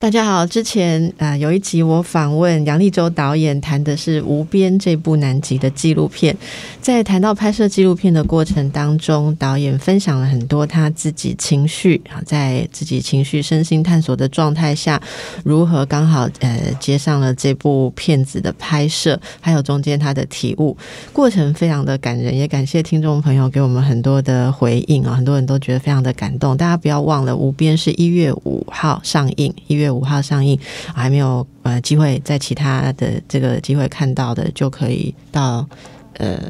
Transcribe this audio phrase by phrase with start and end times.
[0.00, 6.36] 大家好，之前啊有一集我访问杨立洲导演，谈的是《无边》这部南极的纪录片。
[6.80, 15.02] 在谈到拍摄纪录片的过程当中，导演分享了很多他自己情绪啊，在自己情绪身心探索的状态下，
[15.42, 20.76] 如何刚好呃接上了这部片子的拍摄，还有中间他的体悟，
[21.12, 22.38] 过程非常的感人。
[22.38, 26.56] 也感谢听众朋友给我们很多的回应啊，很多人都觉得非常的感动。
[26.56, 29.87] 大家不要忘了，《无边》是一月五号上映，一月。
[29.90, 30.58] 五号上映，
[30.94, 35.66] 还没有呃机会在其他的这个机会看到的，就可以到
[36.14, 36.40] 呃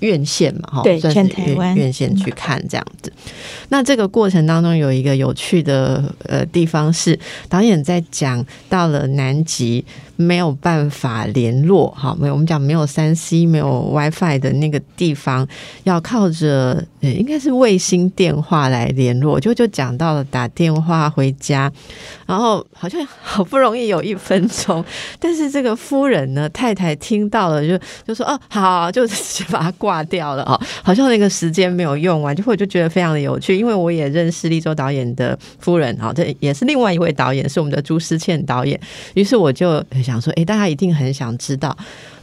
[0.00, 3.12] 院线嘛，哈，对，全台湾院线去看这样子。
[3.68, 9.84] 那这个过程当中有一个有趣的呃地方是，导演在讲到了南极。
[10.16, 15.48] 没有办法联络，哈，没有我们讲没有三 C、没有 WiFi 的那个地方，
[15.84, 19.38] 要靠着应该是卫星电话来联络。
[19.40, 21.70] 就就讲到了打电话回家，
[22.26, 24.84] 然后好像 好不容易有一分钟，
[25.18, 33.56] 但是这个夫人呢，太太听到了，就就说哦，好，就 直接把它挂掉了啊，好像那个时间没有用完，就会就觉得非常的有趣。
[33.56, 38.78] 因为我也认识立州导演的夫人，哈，这也是另外一位导演，是我们的朱思倩导演。
[39.14, 39.70] 于是我就。
[40.02, 41.76] 想说，哎，大家一定很想知道。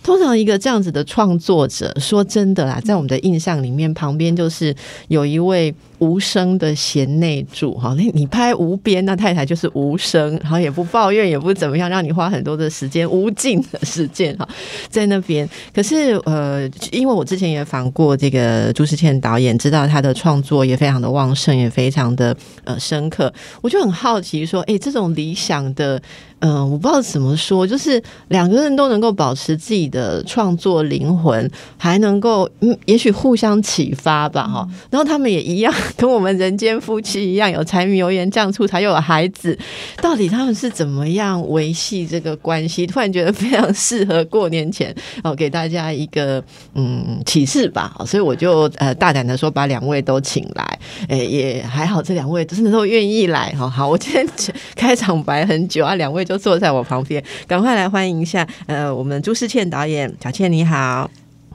[0.04, 4.67] 通常一个这样子的创作者，说真的啦，在我们的印象里面，旁边就是
[5.08, 7.94] 有一位无声的贤内助哈。
[7.98, 14.48] 那你拍无边，那太太就是无声，然后也不抱怨，也不怎么样，让你花很多的时间，无尽的时间哈，
[14.88, 15.48] 在那边。
[15.76, 23.34] 可是呃，因为我之前也访过这个朱世倩导演，知道他的创作也非常的旺盛，也非常的呃深刻。
[23.62, 26.02] 我就很好奇说，哎，这种理想的，
[26.40, 29.98] 嗯，我不知道怎么说，就是两个人都能够保持自己的。
[29.98, 34.70] 的创作灵魂还能够，嗯，也许互相启发吧，哈。
[34.92, 39.58] 然后他们也一样， 跟我们人间夫妻一样，有柴米油盐酱醋茶，又有孩子。
[40.02, 42.86] 到底他们是怎么样维系这个关系？
[42.86, 46.44] 突然觉得非常适合过年前哦，给大家一个
[46.76, 47.96] 嗯启示吧。
[48.06, 50.80] 所以我就呃大胆的说，把两位都请来。
[51.08, 53.70] 哎，也还好，这两位真的都愿意来哈。
[53.70, 54.28] 好，我今天
[54.76, 60.14] 开场白很久啊，两位就坐在我旁边，赶快来欢迎一下呃，我们朱世倩导演。
[60.24, 61.10] 小倩你好，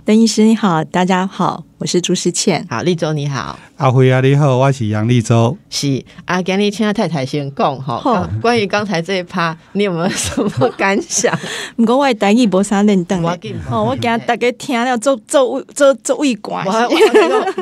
[0.04, 1.71] 邓医师你好，大家好。
[1.82, 11.36] 我是朱世倩，好，立州你好，阿辉啊你好，我是杨立州，是阿给你请阿太太先讲哈，关于刚才这一趴， 你有没有什么感想？
[11.74, 13.16] 不过我台语无啥认得，
[13.68, 16.64] 哦，我惊大家听了做做做做胃管，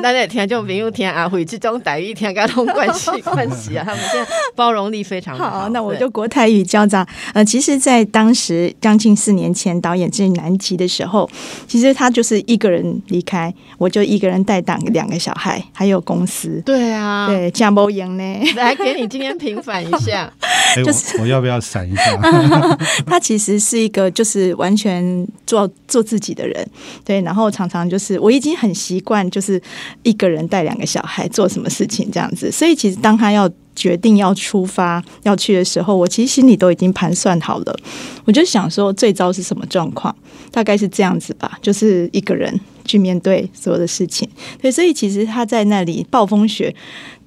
[0.03, 5.67] 咱咧听就朋友听阿辉这种台语听，跟通关系关系啊，他们现在包容力非常好。
[5.69, 7.07] 那我就国台语交杂。
[7.33, 11.27] 呃，其实，在当时将近四年前导演进南极的时候，
[11.67, 14.10] 其实他就是一个人离开，我就。
[14.11, 16.61] 一个人带两两个小孩，还有公司。
[16.65, 18.23] 对啊，对，加波赢呢。
[18.57, 20.29] 来给你今天平反一下，
[20.83, 22.19] 就是我要不要闪一下？
[23.07, 26.67] 他其实是一个就是完全做做自己的人，
[27.05, 27.21] 对。
[27.21, 29.61] 然后常常就是我已经很习惯，就是
[30.03, 32.51] 一个人带两个小孩做什么事情这样子。
[32.51, 37.79] 所以其实当他要决定要出发要去的时候，我其实心里都已经盘算好了。
[38.25, 40.13] 我就想说，最糟是什么状况？
[40.51, 42.59] 大概是这样子吧，就是一个人。
[42.91, 44.29] 去面对所有的事情，
[44.61, 46.75] 对，所以其实他在那里暴风雪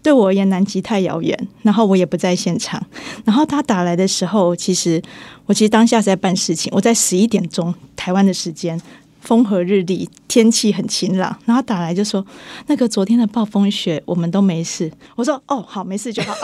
[0.02, 2.84] 对我而言，南极太遥远，然后我也不在现场。
[3.24, 5.00] 然后他打来的时候，其实
[5.46, 8.78] 我其实当下是在办事情，我在十一点钟台湾的时间，
[9.22, 11.34] 风和日丽，天气很晴朗。
[11.46, 12.22] 然后打来就说，
[12.66, 14.92] 那个昨天的暴风雪我们都没事。
[15.16, 16.34] 我说哦，好，没事就好，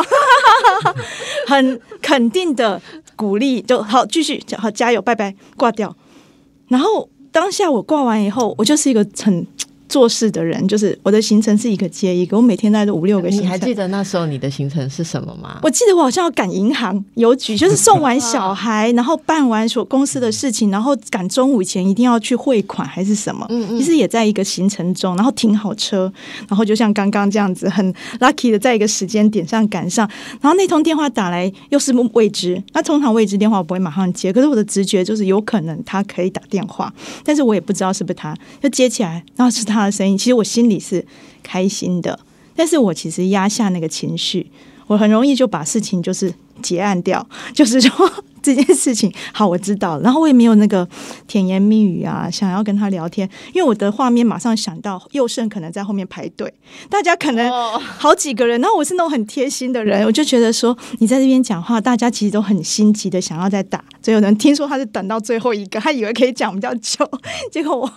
[1.46, 2.80] 很肯定的
[3.14, 5.94] 鼓励，就好，继续好，加油，拜拜，挂掉。
[6.68, 7.10] 然后。
[7.32, 9.46] 当下我挂完以后，我就是一个很。
[9.90, 13.46] 做事的人就是我的行程是一个接一个，我每天带着五六个行程。
[13.46, 15.58] 你还记得那时候你的行程是什么吗？
[15.64, 23.44] 我记得我好像要赶银行邮局，就是送完小孩，然后办完所公司的事情，然后赶中午前一定要去汇款还是什么？
[23.50, 23.78] 嗯嗯。
[23.78, 26.12] 其实也在一个行程中，然后停好车，
[26.48, 30.08] 然后就像刚刚这样子，很 lucky 的在一个时间点上赶上。
[30.40, 36.94] 然后那通电话打来又是未知，那通常未知电话我不会马上接，可是我的直觉就是有可能他可以打电话，
[37.24, 38.32] 但是我也不知道是不是他，
[38.62, 39.79] 就接起来，然后是他。
[39.84, 41.04] 的声音，其实我心里是
[41.42, 42.18] 开心的，
[42.54, 44.50] 但是我其实压下那个情绪，
[44.86, 46.32] 我很容易就把事情就是
[46.62, 48.12] 结案掉， 就是说
[48.42, 50.02] 这件事情，好，我知道了。
[50.02, 50.86] 然后我也没有那个
[51.26, 56.52] 甜言蜜语啊，想要跟他聊天，因为我的画面马上想到佑胜可能在后面排队，
[56.88, 58.60] 大家可能好几个人。
[58.60, 63.84] 然后我是那种很贴心的人，我就觉得说你在这边讲话，大家其实都很心急的想要再打。
[64.02, 67.06] 所以有人听说他是等到最后一个，他以为可以讲比较久，
[67.52, 67.92] 结果我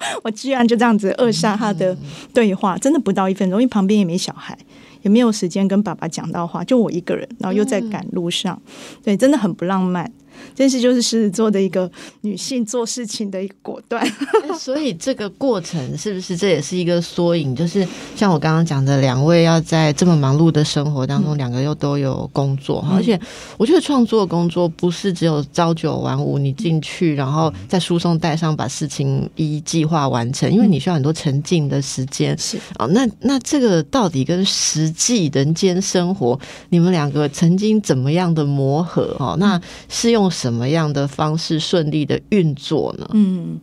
[0.22, 1.96] 我居然就这样子扼杀他的
[2.32, 4.56] 对话，真的不到一分钟，因为旁边也没小孩。
[5.02, 8.60] 也没有时间跟爸爸讲到话，就我一个人，然后又在赶路上，
[9.00, 10.10] 对，真的很不浪漫。
[10.54, 11.90] 这是就是狮子座的一个
[12.20, 14.06] 女性做事情的一个果断，
[14.58, 17.56] 所以这个过程是不是这也是一个缩影？
[17.56, 23.18] 就是像我刚刚讲的，两位要在这么忙碌的生活当中，两个又都有工作，而且
[23.56, 32.36] 我觉得创作工作不是只有朝九晚五，你进去然后在输送带上把事情一计划完成，因为你需要很多沉浸的时间。
[32.38, 36.38] 是哦，那那这个到底跟实际人间生活，
[36.68, 39.16] 你们两个曾经怎么样的磨合？
[39.18, 40.27] 哦，那是用。
[40.28, 43.08] 什么样的方式顺利的运作呢？
[43.12, 43.58] 嗯，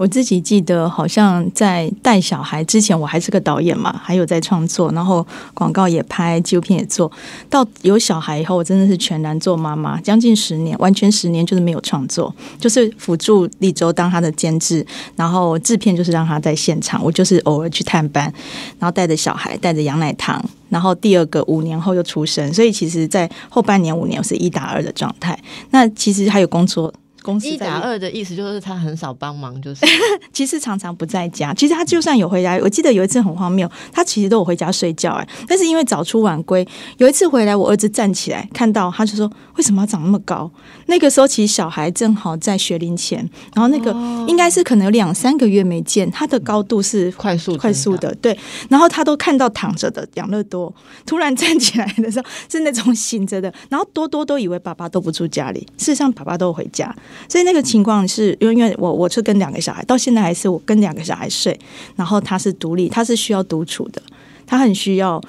[0.00, 7.12] 我自己记得好像在带小孩之前，我还是个导演嘛，还有在创作，然后广告也拍，纪录片也做
[7.50, 14.86] 到有小孩以后，我真的是全然做妈妈，将近十年，完全十年就是没有创作，就是辅助立州当他的监制，
[15.16, 18.32] 然后制片就是让他在现场，我就是偶尔去探班，
[18.78, 20.42] 然后带着小孩，带着羊奶糖。
[20.70, 25.38] 然后第二个五年后又出生，所以其实，在后半年五年我是一打二的状态。
[25.72, 26.90] 那其实还有工作。
[27.22, 29.84] 公司一打二的意思就是他很少帮忙，就是
[30.32, 31.52] 其实常常不在家。
[31.54, 35.28] 其实他就算有回家，我记得有一次很荒谬，他其实都有回家睡觉哎。
[35.46, 36.66] 但是因为早出晚归，
[36.98, 40.50] 有一次回来，我儿子站起来看到他就说：“为什么要长那么高？”
[40.86, 43.18] 那个时候其实小孩正好在学龄前，
[43.54, 43.92] 然后那个
[44.26, 48.36] 应该是可能有两三个月没见，他的高度是快速快速的，对。
[48.68, 50.72] 然后他都看到躺着的养乐多，
[51.04, 56.94] 突然站起来的时候是那种醒着的，然后多多都以为爸爸都不住家里，事实上爸爸都回家。
[57.28, 61.58] 所以那个情况是因为，我我是跟两个小孩，到现在还是我跟两个小孩睡，
[61.96, 64.02] 然后他是独立，他是需要独处的，
[64.46, 65.20] 他很需要。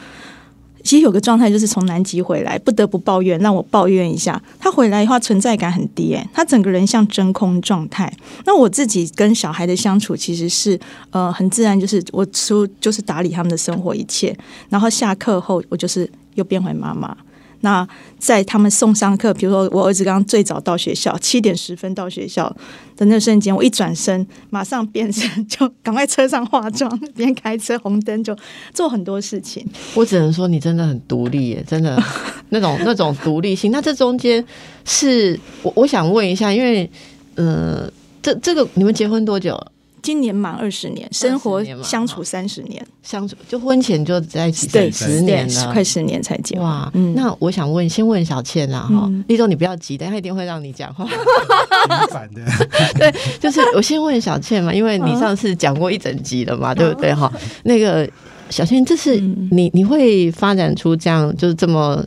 [0.84, 4.42] 其实有个状态就是从南极回来，不得不抱怨，让我抱怨一下。
[4.60, 8.12] 他回来的话存在感很低，哎，他整个人像真空状态。
[8.46, 10.80] 那我自己跟小孩的相处其实是
[11.12, 14.36] 呃很自然，就是我出就是打理他们的生活一切，
[14.70, 17.16] 然后下课后我就是又变回妈妈。
[17.62, 17.88] 那
[18.20, 22.54] 在他们送上课，比如说我儿子刚最早到学校，七点十分到学校
[22.98, 28.36] 的那瞬间，我一转身，马上变身，就赶快车上化妆，边开车红灯就
[28.74, 29.66] 做很多事情。
[29.94, 32.02] 我只能说你真的很独立耶，真的
[32.50, 33.72] 那种那种独立性。
[33.72, 34.44] 那这中间
[34.86, 36.90] 是我我想问一下，因为
[37.36, 37.90] 呃，
[38.22, 39.60] 这这个你们结婚多久？
[40.02, 46.58] 今年满二十年，生活相处三十年，相处就婚前就在一起十年了，快十年才结。
[46.60, 51.06] 哇，那我想问，先问小倩啦哈，立中你不要急，等下一定会让你讲话。
[52.10, 52.42] 反的，
[52.96, 57.32] 对，就是我先问小倩嘛，因为你上次讲过一整集了嘛，对不对哈？
[57.64, 58.10] 那个
[58.50, 62.04] 小倩，这是你你会发展出这样就是这么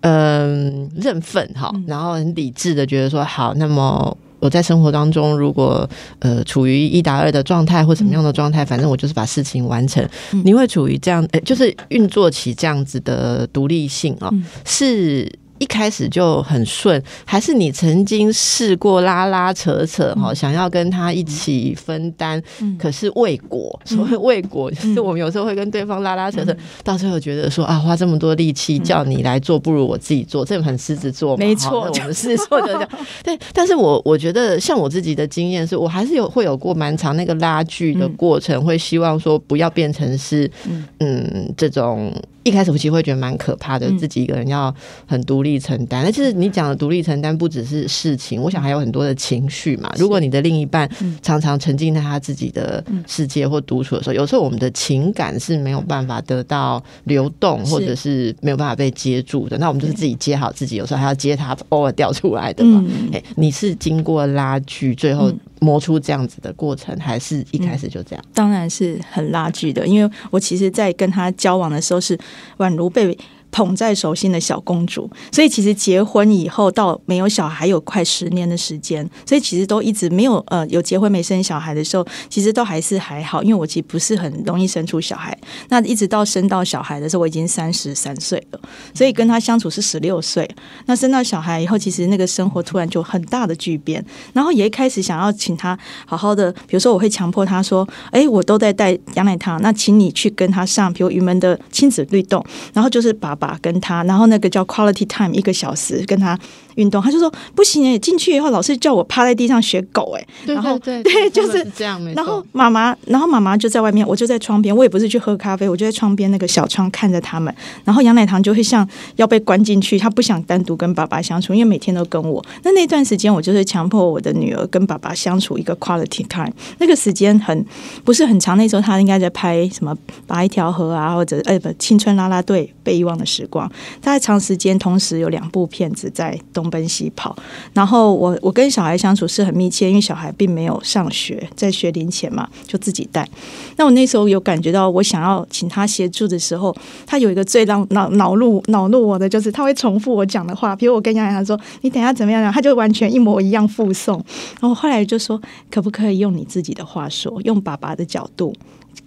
[0.00, 4.16] 嗯认份哈，然后很理智的觉得说好，那么。
[4.44, 5.88] 我在生活当中，如果
[6.18, 10.06] 呃处于一打二的状态或什么样的状态，反正我就是把事情完成。
[10.44, 14.30] 你会处于这样，呃，就是运作起这样子的独立性啊，
[14.66, 15.26] 是。
[15.58, 22.42] 一开始就很顺，还是你曾经试过拉拉扯扯哈，想要跟他一起分担，
[22.78, 23.80] 可是未果。
[23.84, 32.88] 所谓未果，就是我们有时候会跟对方拉拉扯扯，到最后觉得说啊，花这么多力气叫你来做，不如我自己做，这很狮子座，没错，我们狮子座就这样。
[33.22, 40.50] 对，但是我我觉得像我自己的经验是，我还是有会有过蛮长那个拉锯的过程，会希望说不要变成是
[40.98, 42.12] 嗯这种。
[42.44, 44.72] 一开始我其实会觉得蛮可怕的，自己一个人要
[45.06, 46.04] 很独立承担。
[46.04, 49.90] 那其实你讲的独立承担不只是事情，我想还有很多的情绪嘛。
[49.98, 50.88] 如果你的另一半
[51.22, 59.56] 常常沉浸在他自己的世界或独处的时候，有时候我们的情感是没有办法得到流动，或者是没有办法被接住的。
[59.58, 62.84] 那我们就是自己接好自己，有时候还要接他偶尔掉出来的嘛。
[63.12, 65.32] 哎，你是经过拉锯，最后。
[65.64, 68.24] 磨出这样子的过程，还是一开始就这样？
[68.34, 72.18] 当然是很拉锯的，因为我其实，在跟他交往的时候，是
[72.58, 73.16] 宛如被。
[73.54, 85.38] 捧在手心的小公主，所以其实结婚以后到没有小孩有快十年的时间，所以其实都一直没有呃有结婚没生小孩的时候，其实都还是还好，因为我其实不是很容易生出小孩。
[85.68, 88.60] 那一直到生到小孩的时候，我已经三十三岁了，
[88.92, 90.50] 所以跟他相处是十六岁。
[90.86, 106.38] 那生到小孩以后，其实那个生活突然就很大的巨变，然后也一开始想要请他好好的，比如说我会强迫他说：“哎，我都在带羊奶糖，那请你去跟他上，比如云门的亲子律动，然后就是把。”爸跟他，然后那个叫 quality time 一个小时跟他
[106.76, 112.44] 运动，他就说不行哎，进去以后老师叫我趴在地上学狗哎，然后对对就是这样，然后。
[112.52, 117.52] 妈妈，然后妈妈就在外面，我就在窗边，我也不是去喝咖啡，我就在窗边那个小窗看着他们。
[117.84, 122.44] 然后杨乃堂就会像要被关进去，他不想单独跟爸爸相处，因为每天都跟我。
[122.62, 126.52] 那那段时间，我就是强迫我的女儿跟爸爸相处一个 quality time。
[126.78, 127.64] 那个时间很
[128.04, 129.92] 不是很长，那时候他应该在拍什么
[130.26, 133.70] 《拔一条河》啊，或者呃不《青春啦啦队》被遗忘的时光。
[134.00, 137.36] 大概长时间同时有两部片子在东奔西跑。
[137.72, 143.28] 然后我我跟小孩相处是很密切，因为小孩并没有上学，在学龄前嘛，就自己带。
[143.76, 146.74] 那我那时候有感觉到，我想要请他协助的时候，
[147.06, 154.22] 他有一个最让恼恼怒恼怒我的，就是他会重复我讲的话，比如我跟杨洋说：“你等下怎么样？”他就完全一模一样附送。
[154.60, 155.40] 然后后来就说
[155.70, 158.54] ：“可不可以用你自己的话说，用爸爸的角度？”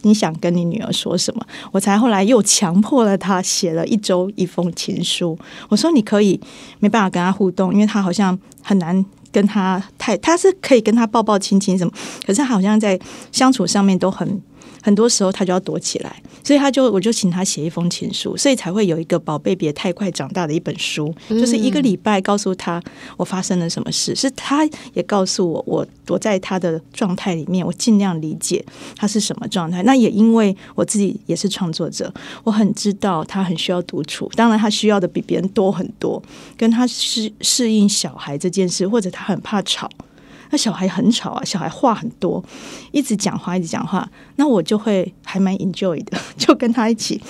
[0.02, 1.46] 你想跟你女儿说什么？
[1.72, 5.38] 我才后来又强迫了她写了一周一封情书。
[5.70, 6.40] 我说你可以
[6.80, 11.92] 没办法跟她互动，因为她好像很难跟她太，她是可以跟她抱抱亲亲什么，
[12.26, 13.00] 可是她好像在
[13.32, 14.42] 相处上面都很。
[14.82, 22.82] 很多时候他就要躲起来，所以他就我就请他写一封情书，所以才会有一个宝贝别太快长大的一本书，就是一个礼拜告诉他
[23.18, 28.64] 我发生了什么事，是他也告诉我我躲在他的状态里面，我尽量理解
[28.96, 29.84] 他是什么状态。
[29.84, 36.22] 那也因为我自己也是创作者，我很知道他很需要独处，当然他需要的比别人多很多，
[36.56, 39.90] 跟他适适应小孩这件事，或者他很怕吵。
[40.50, 42.44] 那小孩很吵啊，小孩话很多，
[42.92, 47.22] 一直讲话，一直讲话，那我就会还蛮 enjoy 的， 就跟他一起，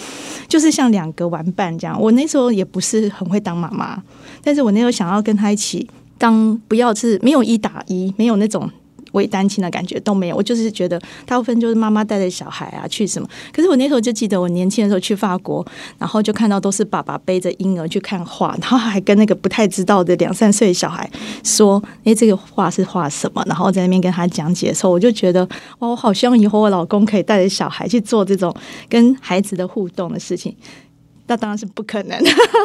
[0.48, 2.00] 就是像两个玩伴这样。
[2.00, 4.02] 我那时候也不是很会当妈妈，
[4.44, 8.70] 但是我那时候想要跟他一起当，不要是没有一打一，没有那种。
[9.14, 13.28] 为单亲的感觉都没有，我就是觉得大部分就是妈妈带着小孩啊去什么。
[13.54, 15.66] 可是我那时候就记得我年轻的时候去法国，
[15.98, 21.10] 然后就看到都是爸爸背着婴儿去看画，然后还跟那个不太知道的两三岁小孩
[21.44, 25.48] 说：“诶，这个画是画什么？”然后在那边跟他讲解的时候，我就觉得
[25.80, 28.54] 哇，我好希望以后我老公可以带着小孩去做这种
[28.90, 30.56] 跟孩子的互动的事情。
[31.28, 32.18] 那当然是不可能，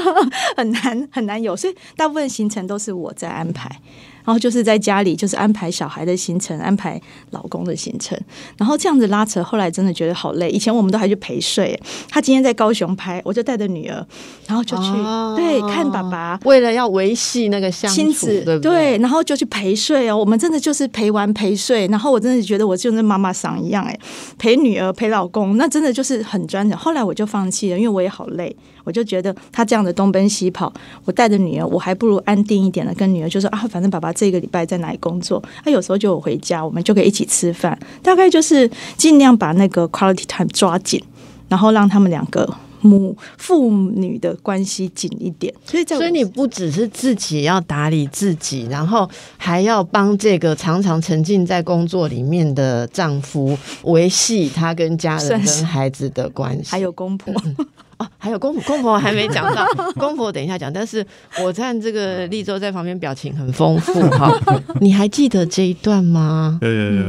[0.56, 3.80] 很难很难有，所以大部分行程都是我在安排。
[4.24, 7.00] 然后就是在家里，就是安排小孩的行程，安排
[7.30, 8.18] 老公的行程，
[8.56, 10.50] 然后这样子拉扯，后来真的觉得好累。
[10.50, 14.06] 以前我们都还去陪睡，他今天在高雄拍，我就带着女儿，
[14.46, 16.38] 然后就去、哦对看爸爸。
[16.44, 18.98] 为了要维系那个亲子对？
[18.98, 20.16] 然后就去陪睡哦。
[20.16, 23.98] 我们真的就是陪玩陪睡，然后我真的觉得我就跟妈妈桑一样哎，
[24.38, 26.76] 陪女儿陪老公，那真的就是很专情。
[26.76, 30.72] 后来我就放弃了，因为我也好累，我就觉得他这样的东奔西跑，
[31.04, 37.78] 我带着女儿，我还不如安定一点的跟女儿就说啊，反正爸爸这个礼拜在哪里工作，他、有时候就我回家，我们就可以一起吃饭。
[38.02, 41.02] 大概就是尽量把那个 quality time 抓紧，
[41.48, 42.48] 然后让他们两个。
[42.84, 56.72] 母父女的关系紧一点，所以所以你不只是自己要打理自己，然后还要帮这个常常沉浸在工作里面的丈夫维系他跟家人跟孩子的关系。
[56.72, 57.32] 还有公婆，
[58.02, 60.73] 哦，还有公，公婆还没讲到，公婆等一下讲。
[60.73, 61.06] 但是
[61.42, 64.32] 我看这个立州在旁边表情很丰富哈，
[64.80, 66.59] 你还记得这一段吗？
[66.62, 67.02] 有有有，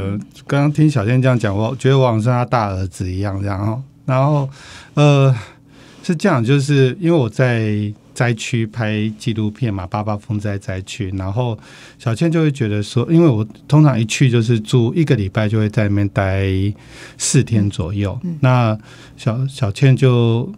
[0.46, 3.82] 刚刚听小倩这样讲，我觉得我好像是他大儿子一样，这样哦。
[4.06, 4.48] 然后
[4.94, 5.34] 呃，
[6.02, 11.58] 是这样，就是因为我在灾区拍纪录片嘛，八八风灾灾区，然后
[11.98, 16.46] 小倩就会觉得说，因为我通常一去就是住一个礼拜，就会在那边待
[17.16, 18.16] 四天左右。
[18.40, 18.78] 那
[19.16, 20.52] 小小倩就。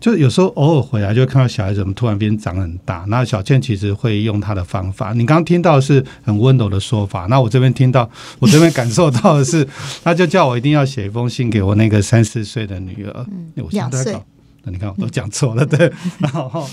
[0.00, 5.12] 就是有时候偶尔回来就会看到小孩子怎么突然变长很大，那小倩其实会用她的方法。
[5.12, 9.66] 你刚刚听到的是很温柔的说法，那我这边听到，我这边感受到的是，
[10.02, 13.26] 他就叫我一定要写一封信给我那个三四岁的女儿。
[13.56, 14.16] 我现在两岁，
[14.64, 16.68] 那你看我都讲错了，对， 然后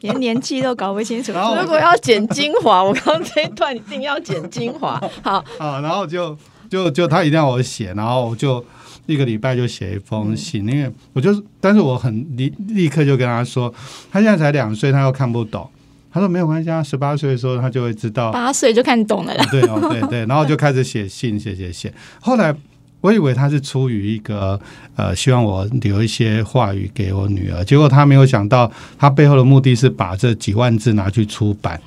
[0.00, 1.32] 连年纪都搞不清楚。
[1.32, 5.02] 然 后如果要剪精华，我刚刚这一段一定要剪精华。
[5.22, 6.36] 好，啊，然后就
[6.70, 8.64] 就就他一定要我写，然后我就
[9.08, 13.72] 一个礼拜就写一封信，因为我就，但是我很立立刻就跟他说，
[14.12, 15.66] 他现在才两岁，他又看不懂。
[16.12, 18.30] 他说没有关系啊，十八岁的时候他就会知道。
[18.30, 19.46] 八岁就看懂了啦。
[19.50, 21.90] 对哦，对对，然后就开始写信，写写写。
[22.20, 22.54] 后来
[23.00, 24.60] 我以为他是出于一个
[24.94, 31.80] 呃，希望我留一些话语给我女儿，结果他没有想到，他背后的目的是把这几万字拿去出版。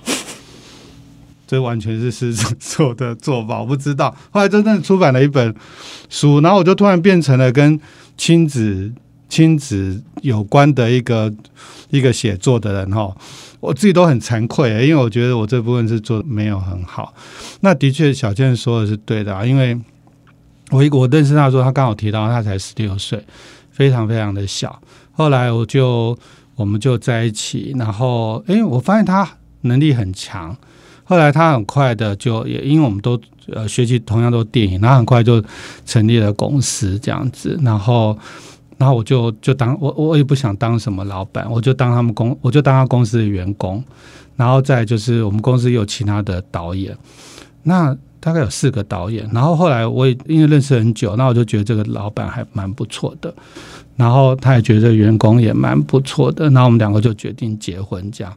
[1.51, 4.15] 这完全是狮子座的做法，我不知道。
[4.29, 5.53] 后来真正出版了一本
[6.07, 7.77] 书，然后我就突然变成了跟
[8.15, 8.89] 亲子
[9.27, 11.29] 亲子有关的一个
[11.89, 13.13] 一个写作的人哈。
[13.59, 17.13] 我自己都很惭愧、因为我觉得我这部分是做的没有很好。
[17.59, 19.77] 那的确，小健说的是对的啊，因为
[20.69, 23.21] 我一我认识他的时候，他刚好提到他才十六岁，
[23.71, 24.81] 非常非常的小。
[25.11, 26.17] 后来我就
[26.55, 29.29] 我们就在一起，然后诶，我发现他
[29.63, 30.55] 能力很强。
[31.11, 33.19] 后来他很快的就也因为我们都
[33.51, 35.43] 呃学习同样都电影，然后很快就
[35.85, 38.17] 成立了公司这样子，然后
[38.77, 43.83] 然后我就就当我我也不想当什么老板，我就当他们公我就当他公司的员工，
[44.37, 46.95] 然后再就是我们公司有其他的导演，
[47.63, 53.33] 那大概有四个导演，然后后来我也因为认识很久，那我就觉得这个老板还蛮不错的，
[53.97, 58.33] 然后他也觉得员工也蛮不错的，然后我们两个就决定结婚这样。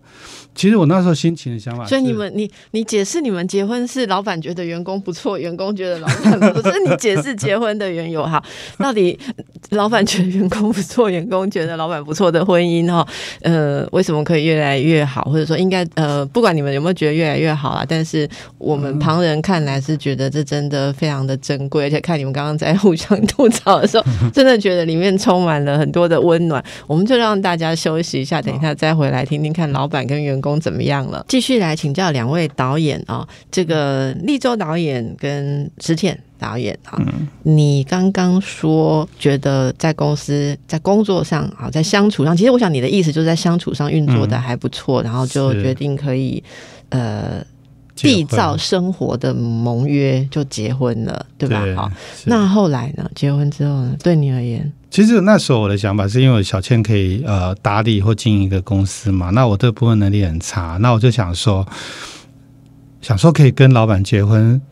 [0.55, 8.43] 其实我那时候心情的想法，所以你们你你解释你们结婚是老板觉得员工不错，员工觉得老板不错，这是你解释结婚的缘由哈。
[8.79, 9.19] 到底
[9.71, 13.07] 老板觉得员工不错，员工觉得老板不错的婚姻哈，
[13.43, 15.23] 呃，为什么可以越来越好？
[15.25, 26.63] 或者说应该呃，不管你们有没有觉得越来越好啊，但是我们旁人看来是觉得这真的非常的珍贵，而且看你们刚刚在互相吐槽的时候， 真的觉得里面充满了很多的温暖。
[26.87, 30.44] 我们就让大家休息一下，等一下再回来听听看老板跟员工。
[30.45, 31.25] 工怎么样了？
[31.27, 37.01] 继续来请教两位导演啊，这个立州导演跟石田导演啊，
[37.45, 46.45] 你刚刚说觉得在公司在工作上啊，在相处上，其实我想你的意思就是在相处上运作的还不错，然后就决定可以
[46.91, 47.43] 呃
[47.97, 51.65] 缔造生活的盟约，就结婚了，对吧？
[51.75, 51.91] 好，
[52.27, 53.11] 那后来呢？
[53.15, 53.97] 结婚之后呢？
[54.03, 54.71] 对你而言？
[54.95, 61.67] 其实那时候我的想法是因为小倩可以呃打理或经营一个公司嘛，那我这部分能力很差，那我就想说，
[63.03, 64.63] 想说可以跟老板结婚，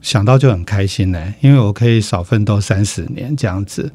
[0.00, 3.90] 想到就很开心呢，因为我可以少奋斗三十年这样子。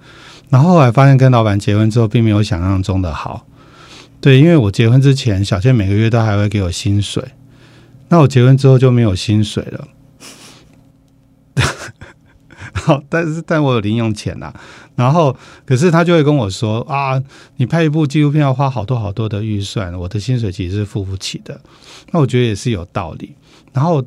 [0.50, 3.46] 然后后来发现跟老板结婚之后，并没有想象中的好。
[4.20, 7.24] 对，因为我结婚之前，小倩每个月都还会给我薪水，
[8.10, 9.88] 那我结婚之后就没有薪水了。
[12.84, 14.54] 好， 但是但我有零用钱呐。
[14.96, 15.36] 然后，
[15.66, 17.22] 可是他就会跟我说啊，
[17.58, 21.60] 你拍一部纪录片要花好多好多的预算，我的薪水其实是付不起的。
[22.12, 23.34] 那我觉得也是有道理。
[23.72, 24.04] 然后，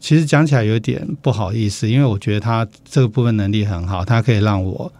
[0.00, 4.90] 其实讲起来有点不好意思，因为我觉得他这个部分能力很好，他可以让我，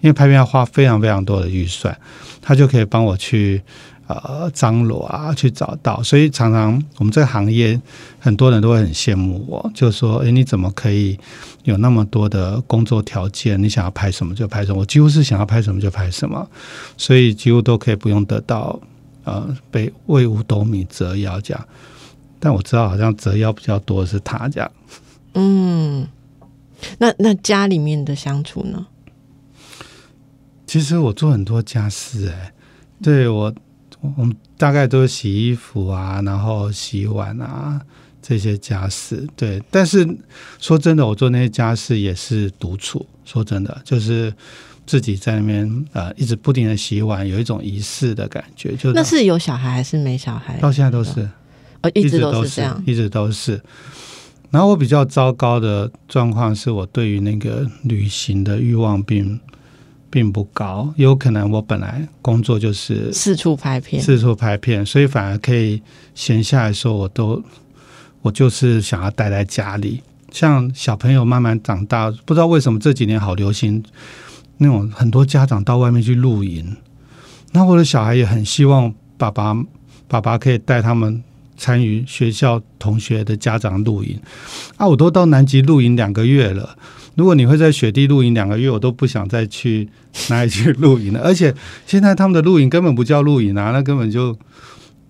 [0.00, 1.96] 因为拍片要花非常非常多的预算，
[2.42, 3.62] 他就可以帮我去。
[4.08, 7.80] 呃，张罗啊，去找到，所以常常我们这个行业
[8.20, 11.18] 很多人都会很羡慕我，就说：“哎，你怎么可以
[11.64, 13.60] 有那么多的工作条件？
[13.60, 16.48] 你想要拍什么就拍什么。”我几乎是想要拍什么就拍什么，
[16.96, 18.78] 所以几乎都可以不用得到
[19.24, 21.68] 呃被为五斗米折腰这样。
[22.38, 24.70] 但我知道，好像折腰比较多的是他这样。
[25.34, 26.06] 嗯，
[26.98, 28.86] 那那家里面的相处呢？
[30.64, 32.52] 其实我做很多家事，哎，
[33.02, 33.52] 对我。
[34.00, 37.80] 我们大概都是洗衣服啊，然后洗碗啊
[38.22, 39.60] 这些家事，对。
[39.70, 40.06] 但是
[40.60, 43.04] 说真的，我做那些家事也是独处。
[43.24, 44.32] 说真的，就是
[44.86, 48.76] 自己在那边呃，一直不停的洗碗，有一种仪式的感觉。
[48.76, 50.58] 就那是有小孩还是没小孩？
[50.58, 51.28] 到现在都是，
[51.80, 53.60] 呃，一直都是这样，一直都是。
[54.50, 59.40] 然后我比较糟糕的状况是我对于那个旅行的欲望并。
[60.10, 65.82] 并不高，有可能我本来工作就是四处拍片，四处拍片，所以反而可以
[66.14, 67.42] 闲下来说，我都
[68.22, 70.02] 我就是想要待在家里。
[70.30, 73.82] 像小朋友慢慢长大，不知道为什么这几年好流行
[74.58, 76.76] 那种很多家长到外面去露营，
[77.52, 79.56] 那我的小孩也很希望爸爸
[80.08, 81.22] 爸爸可以带他们
[81.56, 84.20] 参与学校同学的家长露营。
[84.76, 86.76] 啊，我都到南极露营两个月了。
[87.16, 89.88] 如果你会在雪地露营两个月，我都不想再去
[90.28, 91.20] 哪里去露营了。
[91.24, 91.52] 而且
[91.86, 94.36] 现在他们的露营根本不叫露营啊，那根本就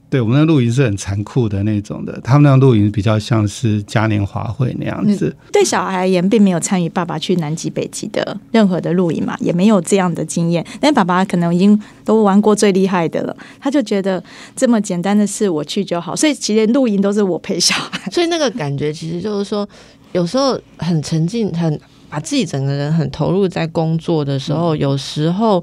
[0.08, 2.20] 对我们的露营是很残酷的那种的。
[2.22, 5.34] 他们那露营比较像是嘉年华会那样子。
[5.52, 10.64] 对小孩而言，并没有参与爸爸去南极、北极的任何的露营嘛，也没有这样的经验。
[10.80, 14.22] 但爸爸可能已经都玩过最厉害的了，他就觉得
[14.54, 16.14] 这么简单的事我去就好。
[16.14, 19.68] 所以其实露营都是我陪小孩，所以那个感觉其实就是说，
[20.12, 21.78] 有时候很沉浸，很。
[22.08, 25.62] 把自己整个人很投入在工作的时候，有时候，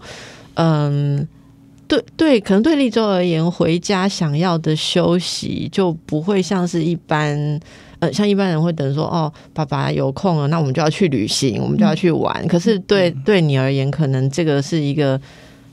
[0.56, 1.28] 嗯，
[1.88, 7.60] 对对，可能对立州而言，回家想要的休息就不会像是一般，
[8.00, 12.48] 呃，像一般人会等说，哦，爸爸有空了，那我们就要去旅行，我们就要去玩。
[12.48, 15.20] 可是对对你而言，可能这个是一个，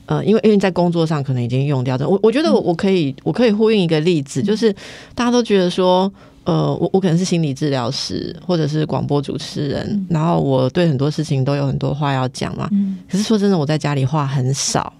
[0.05, 2.07] 呃，因为因为在工作上可能已经用掉的。
[2.07, 4.73] 我我觉得我我可以我可以呼应一个例子，就是
[5.13, 6.11] 大家都觉得说。
[6.43, 12.67] 呃，我我可能是心理治疗师，或者是广播主持人，然后我对很多事情都有很多话要讲嘛。
[13.09, 14.91] 可是说真的，我在家里话很少，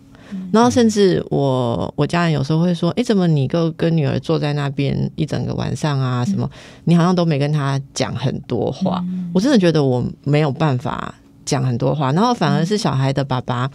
[0.51, 6.23] 然后甚至我我家人有时候会说：“哎，怎么你跟跟女儿坐在那边一整个晚上啊？
[6.23, 6.49] 什么
[6.83, 13.69] 你好像都没跟她讲很多话。”我真的觉得我没有办法讲很多话，然后反而是小孩的爸爸。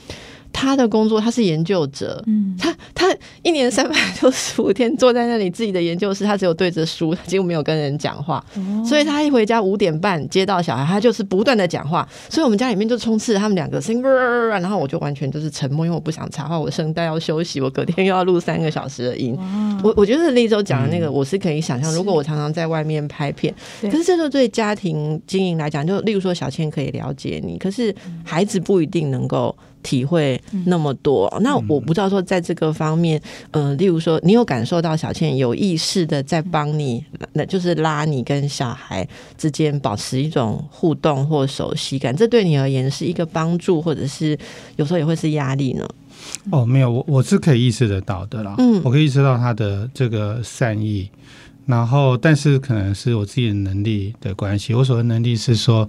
[0.58, 8.42] 他的工作他是研究者，嗯，他他一年三百六十五天坐在那里自己的研究室，他只有对着书，他几乎没有跟人讲话，
[8.82, 19.38] 所以他一回家五点半接到小孩，他就是不断的讲话，所以我们家里面就充斥着他们两个声音，然后我就完全就是沉默，因为我不想插话，我声带要休息，我隔天又要录三个小时的音。
[19.84, 23.90] 我我觉得立州讲的那个，我是可以想象，如果我常常在外面拍片，对。
[23.90, 29.54] 可是这个对家庭经营来讲，就例如说小倩可以了解你，可是孩子不一定能够。
[29.86, 33.22] 体会那么多，那我不知道说在这个方面，
[33.52, 39.06] 呃，例如说，你有感受到小倩有意识的在帮你，那就是拉你跟小孩
[39.38, 44.36] 之间保持一种互动或熟悉感，这对你而言是一个帮助，或者是
[44.74, 45.88] 有时候也会是压力呢？
[46.50, 48.82] 哦，没有，我我是可以意识得到的啦，嗯。
[48.82, 51.08] 我可以意识到他的这个善意，
[51.66, 55.88] 然后但是可能是我自己的能力的关系，我所谓能力是说，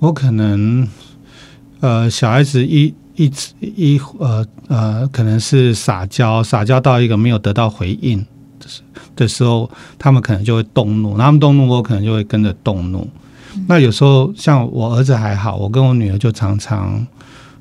[0.00, 0.88] 我可能
[1.78, 2.92] 呃小孩子一。
[3.16, 8.24] 一一呃呃，可能是撒娇，撒娇到一个没有得到回应
[9.14, 13.08] 的时候，他们可能就会动怒，他们动怒，我可能就会跟着动怒。
[13.68, 17.06] 那有时候像我儿子还好，我跟我女儿就常常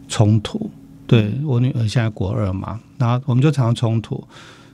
[0.07, 0.69] 冲突。
[1.05, 4.25] 对我女儿现在国二嘛，然后我们就常常冲突，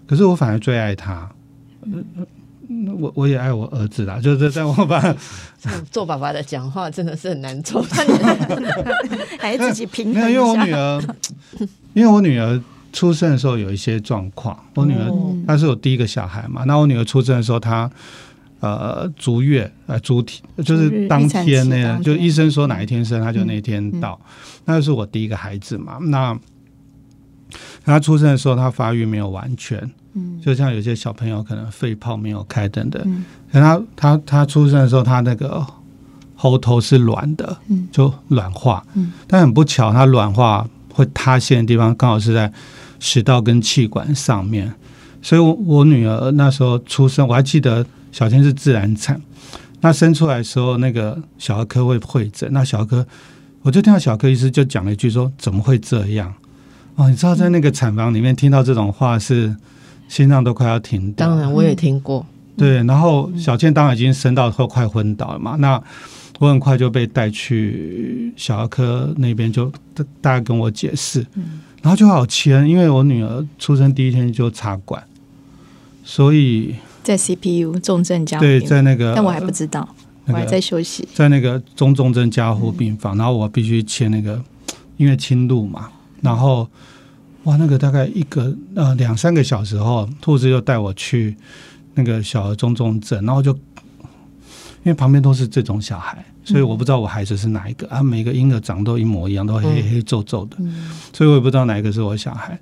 [0.06, 1.28] 可是我反而最爱她。
[2.70, 5.16] 呃我我也爱我儿子啦， 就是在我爸
[5.92, 7.82] 做爸爸的讲话真的是很难做。
[9.40, 10.66] 还是自己平没有，因为我。
[10.66, 11.02] 女儿，
[11.94, 17.90] 因为我女儿出生的时候有一些状况，我女儿哦她是我第一个小孩嘛，那我女儿出生的时候她。
[18.60, 24.20] 呃，足月呃，足体就是当天那个，预产期当天就医生说哪一天生，她就那天到。
[24.66, 26.00] 那就是我第一个孩子嘛。
[26.02, 26.36] 那
[27.88, 29.80] 她出生的时候，他发育没有完全，
[30.14, 30.40] 嗯。
[30.42, 33.02] 就像有些小朋友可能肺泡没有开等等。
[33.06, 33.24] 嗯。
[33.52, 35.66] 可他他他出生的时候，他那个
[36.36, 37.88] 喉头是软的，嗯。
[37.92, 38.86] 就软化。
[38.94, 39.14] 嗯。
[39.26, 42.52] 但很不巧，他软化会塌陷的地方刚好是在
[43.00, 44.74] 食道跟气管上面，
[45.22, 49.22] 所以我我女儿那时候出生，我还记得小天是自然产，
[49.82, 53.06] 那生出来的时候，那个小儿科会会诊，那小儿科
[53.62, 56.34] 我就听到小儿科医师就讲了一句说怎么会这样？
[56.98, 59.56] 哦，你知道在那个产房里面听到这种话是
[60.08, 61.28] 心脏都快要停掉。
[61.28, 62.26] 当然，我也听过。
[62.58, 65.80] 对，然后小倩当然已经生到后快昏倒了嘛，那
[66.40, 71.24] 我很快就被带去小儿科那边，就大大概跟我解释，
[71.84, 75.04] 然后就好签，因为我女儿出生第一天就插管，
[76.04, 79.88] 所以在 CPU 重症加护对，在那个但我还不知道，
[80.26, 81.08] 我还在休息。
[81.14, 84.42] 在那个中重症加护病房，然后我必须签那个，
[84.98, 85.90] 因为侵入嘛，
[86.22, 86.70] 然后
[87.44, 91.36] 哇，那个大概一个呃两三个小时后，兔子又带我去
[91.94, 93.52] 那个小儿中重症，然后就
[94.84, 100.58] 因为旁边都是这种小孩，所以我不知道我孩子是哪一个啊，每个婴儿长都一模一样，都黑黑皱皱的，
[101.14, 102.60] 所以我也不知道哪一个是我小孩。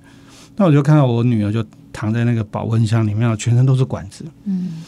[0.56, 4.82] 那我就看到我女儿就躺在那个保温箱里面，全身都是管子，嗯。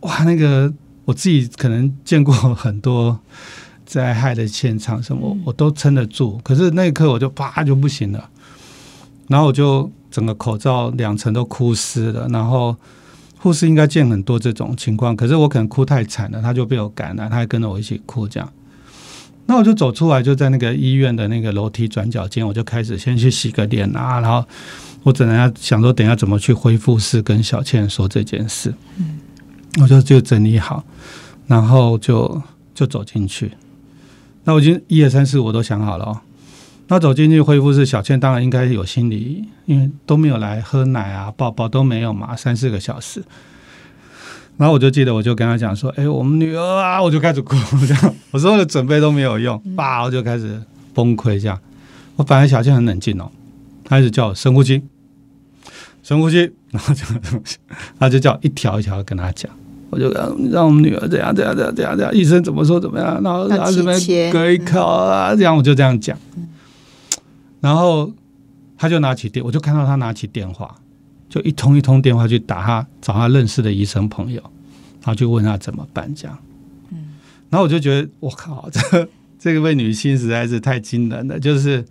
[0.00, 0.72] 哇，那个
[1.04, 3.18] 我自己可能见过很多
[3.86, 8.28] 灾害的现场，什么我都撑得住，可是那一刻我就啪就不行了，
[9.28, 12.76] 然后我就整个口罩两层都哭湿了，然后
[13.38, 18.48] 护士应该见很多这种情况，可是我可能哭太惨了，他就被我感染，他还跟着我一起哭这样。
[19.46, 24.42] 那我就走出来，就在那个医院的那个楼梯转角间，我就开始先去洗个脸啊，然后
[25.02, 28.74] 我只能要想说，等一下怎么去恢复室跟小倩说这件事。
[28.98, 29.20] 嗯
[29.80, 30.84] 我就就整理好，
[31.48, 32.40] 然后就
[32.72, 33.50] 就走进去。
[34.44, 36.20] 那我已经一二三四我都想好了哦。
[36.88, 43.24] 那走进去恢复室，小倩当然应该有心理，因为都没有来喝奶啊、抱抱都没有嘛，三四个小时。
[44.56, 47.56] 然后我就记得，我就跟他讲说：“哎，我们女儿啊！”我就开始哭，
[47.88, 51.40] 这样我所有的准备都没有用，爸，我就开始崩溃。
[51.40, 51.58] 这样，
[52.16, 53.28] 我本来小倩很冷静哦，
[53.82, 54.82] 她一直叫我深呼吸，
[56.02, 57.04] 深呼吸，然后就
[57.98, 59.50] 他就叫一条一条地跟他讲。
[59.94, 66.18] 我就让让我们女儿这样这样这样这样这样，医生怎么说怎么样，然后然后这边切切隔一口啊，这样我就这样讲。
[67.60, 68.12] 然后
[68.76, 70.74] 他就拿起电，我就看到他拿起电话，
[71.28, 74.42] 就一通一通电话去打他找他认识的医生朋友，
[75.00, 76.36] 然后就问他怎么办这样。
[77.48, 81.84] 然后我就觉得我靠，这这个位女性实在是太惊人了，就是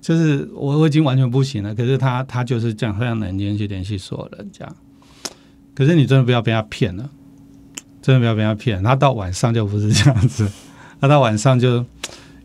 [0.00, 4.76] 就是我我已经完全不行了，可是他他就是这样非常冷静去联系所有人这样。
[5.72, 7.08] 可是你真的不要被他骗了，
[8.02, 8.82] 真的不要被他骗。
[8.82, 10.48] 他到晚上就不是这样子，
[11.00, 11.84] 他到晚上就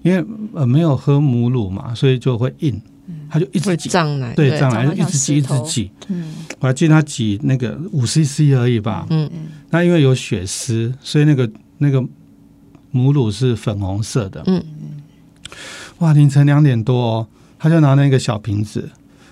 [0.04, 2.82] 因为呃没有喝母乳嘛，所以就会硬，
[3.30, 5.92] 他就一直会挤，胀奶，对，胀奶就一直挤一直挤。
[6.08, 6.34] 嗯。
[6.60, 9.30] 我还记得他挤那个五 CC 而已吧，嗯。
[9.70, 12.04] 那因为有血丝，所以那个那个
[12.92, 14.42] 母乳是粉红色的。
[14.48, 14.64] 嗯。
[14.82, 15.04] 嗯，
[16.00, 17.28] 哇，凌晨两点多哦，
[17.60, 18.88] 他他就拿那个小瓶子，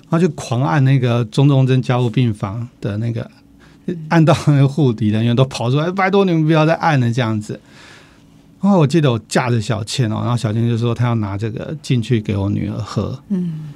[0.10, 3.30] 他就狂按那个中重症加护病房的那个，
[4.10, 7.60] 按到那个护理人员都跑出来，拜托你们不要再按了这样子。
[8.62, 13.74] 然后我记得我架着小倩哦，然后小倩就说她要拿这个进去给我女儿喝，嗯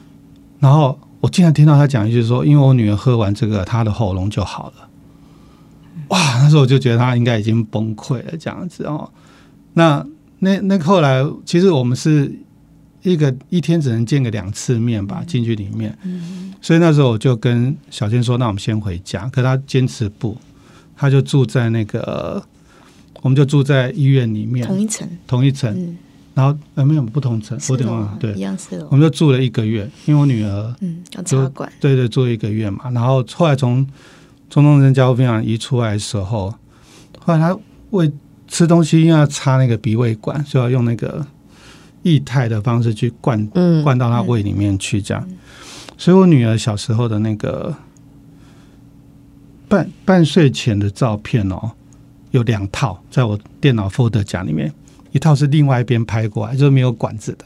[0.59, 4.87] 然后我竟然听到她讲一句说，因为我女儿喝完这个，她的喉咙就好了。
[6.07, 9.09] 哇，那时候我就觉得她应该已经崩溃了这样子哦。
[9.73, 10.05] 那
[10.39, 12.31] 那那后来，其实我们是
[13.11, 15.97] 一个一天只能见个两次面吧，进去里面。
[16.61, 20.35] 所以那时候我就跟小倩说：“那我们先回家。”可她坚持不，
[20.95, 22.43] 她就住在那个，
[23.21, 25.97] 我们就住在医院里面同一层，同一层，嗯，
[26.33, 28.13] 然后呃没有不同层，我有点忘了。
[28.17, 32.89] 一对，样是哦我，们就住了一个月，因为我女儿嗯，要插管，对对住了一个月嘛。
[32.91, 33.87] 然后后来从
[34.49, 36.53] 中东人交护病房移出来的时候，
[37.19, 37.57] 后来她
[37.91, 38.11] 为
[38.47, 41.25] 吃东西因为要插那个鼻胃管，就要用那个
[42.07, 45.27] 液态的方式去灌嗯，灌到他胃里面去，这样。
[45.97, 47.75] 所以我女儿小时候的那个
[49.67, 51.71] 半半岁前的照片哦，
[52.31, 54.71] 有两套在我电脑 folder 夹里面，
[55.11, 57.45] 一套是另外一边拍过来，就是没有管子的。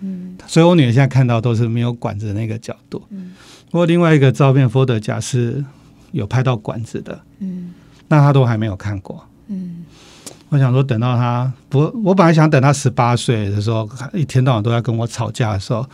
[0.00, 3.02] 嗯，所以我女儿现在看到都是没有管子的那个角度。
[3.10, 3.32] 嗯，
[3.70, 5.64] 不过另外一个照片 folder 夹是
[6.12, 7.18] 有拍到管子的。
[7.38, 7.72] 嗯
[8.06, 9.26] 那她都还没有看过。
[9.48, 9.73] 嗯
[10.54, 15.84] 我想说，等到他不，我本来想等他十八岁的时候，一天到晚都在跟我吵架的时候，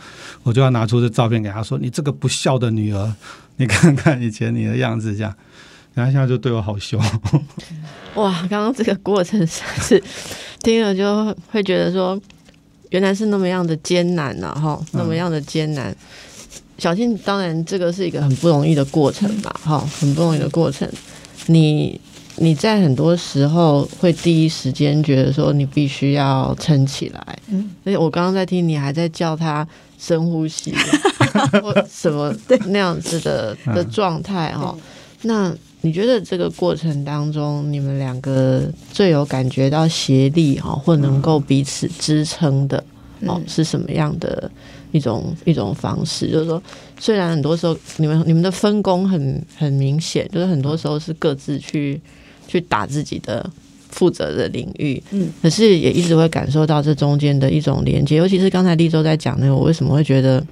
[0.43, 3.11] 我就要拿出这照片给他说：“你这个不孝的女儿，
[3.57, 5.33] 你看看以前你的样子。”这样，
[5.95, 7.01] 然后现在就对我好凶。
[8.13, 10.03] 哇，刚刚这个过程实在是
[10.59, 12.21] 听了就会觉得说，
[12.91, 15.95] 原来是那么样的艰难呐、哈，那么样的艰难。
[16.77, 20.87] 小庆，当然这个是一个很不容易的过程吧，哈，很不容易的过程。
[21.47, 21.99] 你
[22.41, 27.39] 你在很多时候会第一时间觉得说，你必须要撑起来。
[27.49, 29.67] 嗯，而且我刚刚在听，你还在叫他
[29.99, 30.73] 深呼吸，
[31.61, 32.35] 或什么
[32.67, 34.75] 那样子的 的状态哈。
[35.21, 42.77] 那你觉得这个过程当中，你们两个最有感觉到协力哈，或能够彼此支撑的
[43.21, 44.49] 哦，嗯是什么样的
[44.91, 46.27] 一种一种方式？
[46.31, 46.61] 就是说，
[46.99, 52.01] 虽然很多时候你们你们的分工很很明显，就是很多时候是各自去
[52.51, 53.49] 去打自己的
[53.89, 60.45] 负责的领域，嗯，可是也一直会感受到这中间的一种连接，尤其是刚才立州在讲那个，我为什么会觉得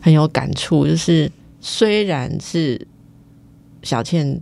[0.00, 2.80] 很有感触，就是虽然是
[3.82, 4.40] 小倩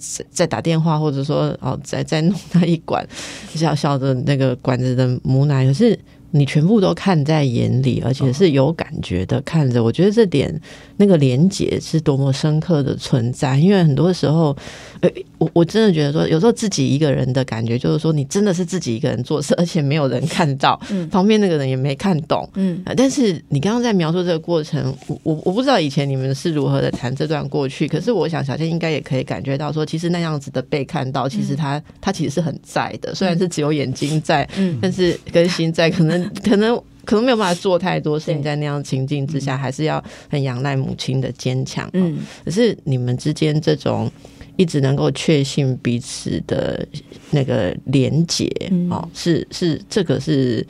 [0.00, 3.06] 在在打电话，或者说哦在在弄那一管
[3.54, 5.98] 小小的那个管子的母奶，可是
[6.30, 9.82] 你全部都看在眼里，而且是有感觉的看着。
[9.82, 10.60] 我觉得这点
[10.98, 14.56] 那个连结是多么深刻的存在，因为很多时候，
[15.00, 21.08] 呃，我我真的觉得说，有时候自己一个人的感觉就是说，你真的是自己一个人做事，而且没有人看到，嗯。
[21.08, 22.48] 旁边那个人也没看懂。
[22.54, 22.80] 嗯。
[22.84, 34.78] 呃但是你刚刚在描述这个过程，我我我不知道以前你们是如何的谈这段过去，可是我想小倩应该也可以感觉到说，其实那样子的被看到，其实他他其实是很在的，虽然是只有眼睛在，嗯。
[34.80, 41.88] 但是跟心在，可能 可能可能没有办法做太多事情，在那样的情境之下，还是要很仰赖母亲的坚强。
[41.94, 42.18] 嗯。
[42.44, 44.10] 可是你们之间这种
[44.56, 46.86] 一直能够确信彼此的
[47.30, 48.90] 那个连结，嗯。
[48.90, 50.66] 哦，是是这个是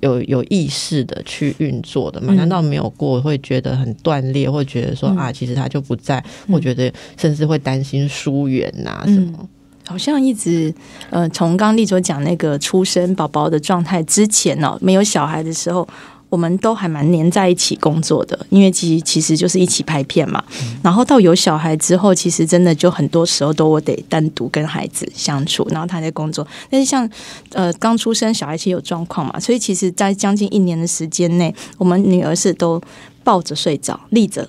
[0.00, 2.34] 有有意识的去运作的吗？
[2.34, 2.36] 嗯。
[2.36, 5.16] 难道没有过会觉得很断裂，或觉得说、嗯。
[5.16, 6.52] 啊，其实他就不在，嗯。
[6.54, 9.48] 或觉得甚至会担心疏远呐、什么？
[9.86, 10.74] 好像一直
[11.10, 15.86] 呃，从刚刚丽卓讲那个出生宝宝的状态之前哦，没有小孩的时候，
[16.28, 20.42] 我们都还蛮黏在一起工作的，因为其其实就是一起拍片嘛。
[20.82, 26.46] 然后到有小孩之后，其实真的就很多时候都我得单独跟孩子相处，然后他在工作。
[26.68, 27.08] 但是像
[27.52, 32.82] 呃刚出生小孩其实有状况嘛，所以其实在将近一年的时间内，我们女儿是都
[33.22, 34.48] 抱着睡着，立着。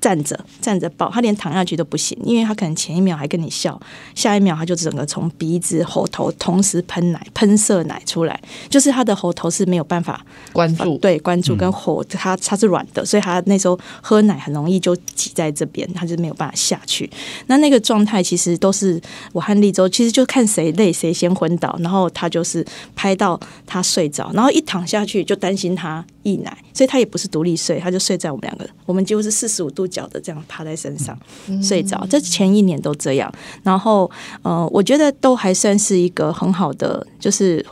[0.00, 3.78] 站着站着抱，他连躺下去都不行，因为他可能前一秒还跟你笑，
[4.14, 17.10] 下一秒他就整个从鼻子、喉头同时喷奶、喷射奶出来，就是他的喉头是没有办法关注，对关注跟喉，他他是软的，所以他那时候喝奶很容易就挤在这边，他就没有办法下去。
[17.46, 19.00] 那那个状态其实都是
[19.32, 22.64] 我和立州，其实就看谁累谁先昏倒，然后他就是
[22.96, 31.18] 拍到他睡着，然后一躺下去就担心他溢奶，所以他也不是独立睡，他就睡在我们两个，我们几乎是四十五度角的这样趴在身上。
[31.62, 32.06] 睡着。
[32.10, 34.10] 这前一年都这样，然后
[34.42, 37.64] 呃，我觉得都还算是一个很好的，就是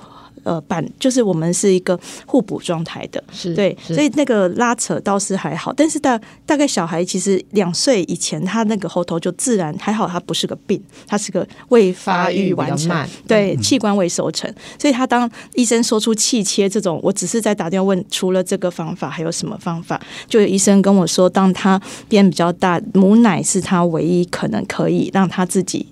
[0.46, 3.94] 呃伴，就是我们是一个互补状态的，是对，是。
[3.94, 20.00] 所以那个拉扯倒是还好，但是大大概小孩其实两岁以前，他那个喉头就自然还好，他不是个病，他是个未发育完成，对，器官未收成，所以他当医生说出气切这种，我只是在打电话问，除了这个方法还有什么方法？
[20.28, 25.86] 就有医生跟我说，当他变比较大，母奶是他唯一可能可以让他自己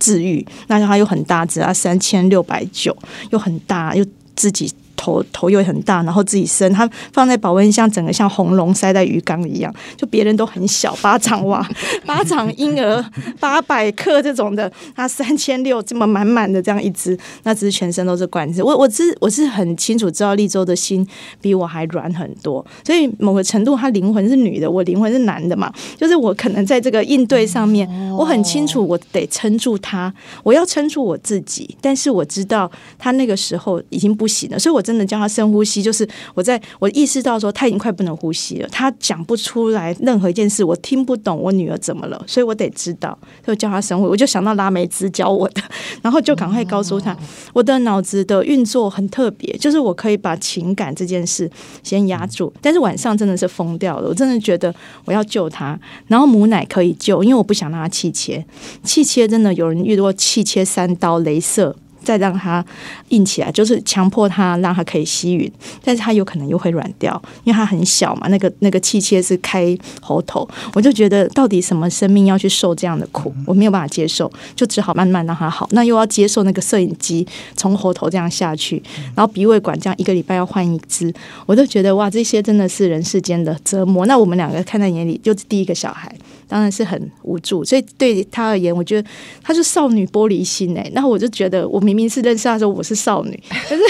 [0.00, 0.44] 治愈。
[0.66, 2.96] 那它又很大只要，三千六百九，
[3.30, 4.72] 又很大，又自己。
[5.00, 11.66] 头头又很大，然后自己生，它放在保温箱，整个像红龙塞在鱼缸一样，就别人都很小，巴掌蛙、
[12.04, 13.02] 巴掌婴儿、
[13.40, 18.62] 八百克这种的，它三千六这么满满的这样一只，那只是全身都是管子。
[18.62, 21.06] 我我知我是很清楚知道立州的心
[21.40, 45.62] 比我还软很多，所以某个程度，他灵魂是女的，我灵魂是男的嘛，就是我可能在这个应对上面，我很清楚，我得撑住他，我要撑住我自己，但是我知道他那个时候已经不行了，所以我真的叫他深呼吸，就是我在我意识到说他已经快不能呼吸了，他讲不出来任何一件事，我听不懂我女儿怎么了，所以我得知道，就叫他深呼吸，我就想到拉梅兹教我的，
[46.02, 47.16] 然后就赶快告诉他，
[47.52, 51.48] 我的脑子的运作很特别，就是我可以把情感这件事
[51.84, 54.74] 先压住，但是晚上真的是疯掉了，我真的觉得
[55.04, 58.44] 我要救他，然后母奶可以救，因为我不想让他气切，
[58.82, 61.76] 气切真的有人遇到气切三刀、镭射。
[62.02, 62.64] 再让它
[63.08, 65.50] 硬起来，就是强迫它让它可以吸吮，
[65.84, 68.28] 但是它有可能又会软掉，因为它很小嘛。
[68.28, 75.68] 那个那个气切是开喉头，我就觉得到底什么生命要去受这样的苦，我没有办法接受，就只好慢慢让它好。
[75.72, 78.82] 那又要接受那个摄影机从喉头这样下去，
[79.14, 81.12] 然后鼻胃管这样一个礼拜要换一支，
[81.46, 84.06] 我都觉得哇，这些真的是人世间的折磨。
[84.06, 86.14] 那我们两个看在眼里，就是第一个小孩。
[86.50, 89.08] 当然是很无助，所以对他而言，我觉得
[89.40, 90.90] 他是少女玻璃心哎。
[90.92, 93.82] 然后我就觉得，我明明是认识他时候我是少女， 可是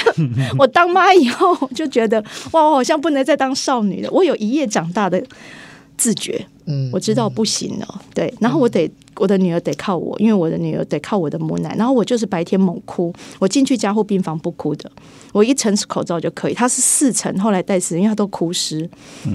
[0.59, 4.11] 我当妈以后就觉得，哇，我好像不能再当少女了。
[4.11, 5.25] 我有一夜长大的
[5.97, 8.03] 自觉，嗯，我知道不行了。
[8.13, 11.75] 对，然后我得我的女儿得靠我，因为我的女儿得靠我的母奶。
[11.79, 14.93] 然后我就是白天猛哭，我进去加护病房不哭的，
[15.33, 16.53] 我一层口罩就可以。
[16.53, 18.87] 她是四层，后来戴死，因为她都哭湿。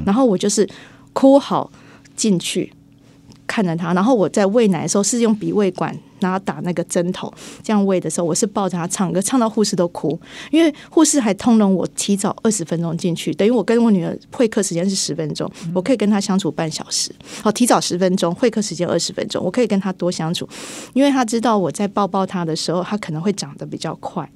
[0.06, 0.70] 然后我就是
[1.12, 1.72] 哭好
[2.16, 2.72] 进去。
[3.47, 7.31] 看着他，然后我在喂奶的时候是用鼻胃管，然后打那个针头，
[7.62, 10.19] 这样喂的时候，我是抱着他唱歌，唱到护士都哭，
[10.51, 20.47] 因为护士还通融我提早二十分钟进去，等于我跟我女儿会客时间是十分钟，我可以跟她相处半小时，好，提早十分钟，会客时间二十分钟，我可以跟她多相处，
[20.93, 24.27] 因为她知道我在抱抱她的时候，她可能会长得比较快，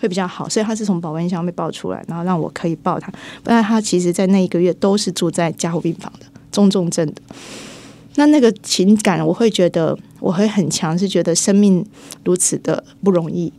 [0.00, 3.12] 会比较好，所以她是从保温箱被抱出来，然后让我可以抱她，
[3.44, 7.22] 不然她其实在那一个月都是住在加护病房的中重症的。
[8.16, 11.84] 那那个情感，我会觉得我会很强，是觉得生命
[12.24, 13.52] 如此的不容易，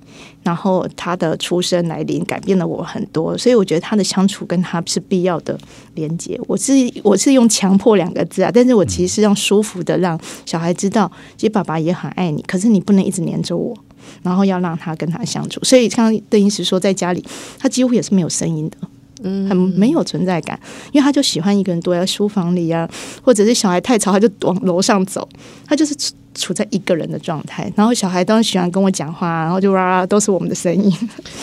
[0.43, 5.57] 然后他的出生来临改变了我很多，所以我觉得他的相处跟他是必要的
[5.93, 6.39] 连接。
[6.47, 13.77] 我是我是用强迫两个字啊，但是我其实是让舒服的让小孩知道，其实爸爸也很爱你，可是你不能一直黏着我，
[14.23, 15.63] 然后要让他跟他相处。
[15.63, 17.23] 所以刚刚邓医师说，在家里
[17.59, 18.77] 他几乎也是没有声音的。
[19.23, 20.59] 嗯，很没有存在感，
[20.91, 22.87] 因为他就喜欢一个人躲在书房里啊，
[23.23, 25.27] 或者是小孩太吵，他就往楼上走，
[25.65, 27.71] 他就是处处在一个人的状态。
[27.75, 30.93] 然后小孩当然喜欢跟我讲话，然后就哇，都是我们的声音。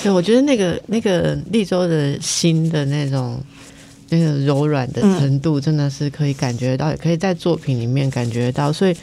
[0.02, 3.40] 对，我觉得那个那个立州的心的那种
[4.10, 8.72] 那个柔软的程度，真的是可以感觉到，也可以在作品里面感觉到。
[8.72, 8.94] 所以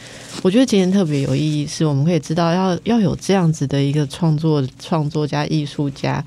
[0.42, 6.24] 我觉得今天特别有意义，是我们可以知道要要有这样子的一个创作创作家、艺术家。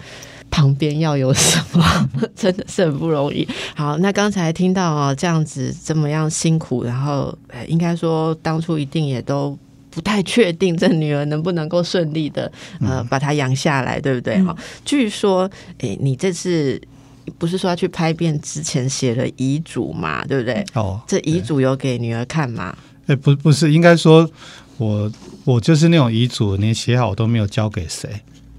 [0.55, 3.47] 旁边要有什么， 真的是很不容易。
[3.75, 7.37] 好，那刚才听到哦，这样子这么样辛苦，然后
[7.67, 9.59] 应该说当初一定也都
[9.91, 14.41] 不太确定这女儿能不能够顺利的呃把她养下来，对不对？
[14.45, 16.81] 哈，据说诶，你这次
[17.37, 20.65] 不是说要去拍片之前写了遗嘱嘛，对不对？
[20.75, 22.77] 哦，这遗嘱有给女儿看吗？
[23.09, 24.31] 哎，不，不是，应该说
[24.77, 25.11] 我
[25.45, 28.09] 我就是那种遗嘱，连写好我都没有交给谁。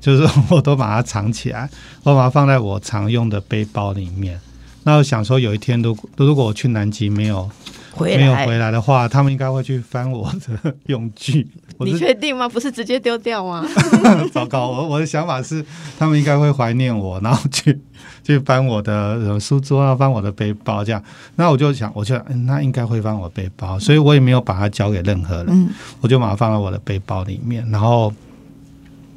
[0.06, 1.68] 就是我都把它藏起来，
[2.04, 4.40] 我把它放在我常用的背包里面。
[4.84, 7.50] 那我想说，有一天如果如果我去南极没有
[7.98, 10.32] 没有回来的话，他们应该会去翻我
[10.64, 11.48] 的用具。
[11.80, 12.48] 你确定吗？
[12.48, 13.66] 不是直接丢掉吗？
[14.32, 15.66] 糟糕，我我的想法是，
[15.98, 17.78] 他们应该会怀念我，然后去
[18.24, 21.04] 去翻我的书桌啊，翻我的背包这样。
[21.36, 22.16] 那我就想，我就
[22.46, 28.14] 那应该会翻我背包，所以我也没有把它交给任何人，我就把它放在我的背包里面，然后。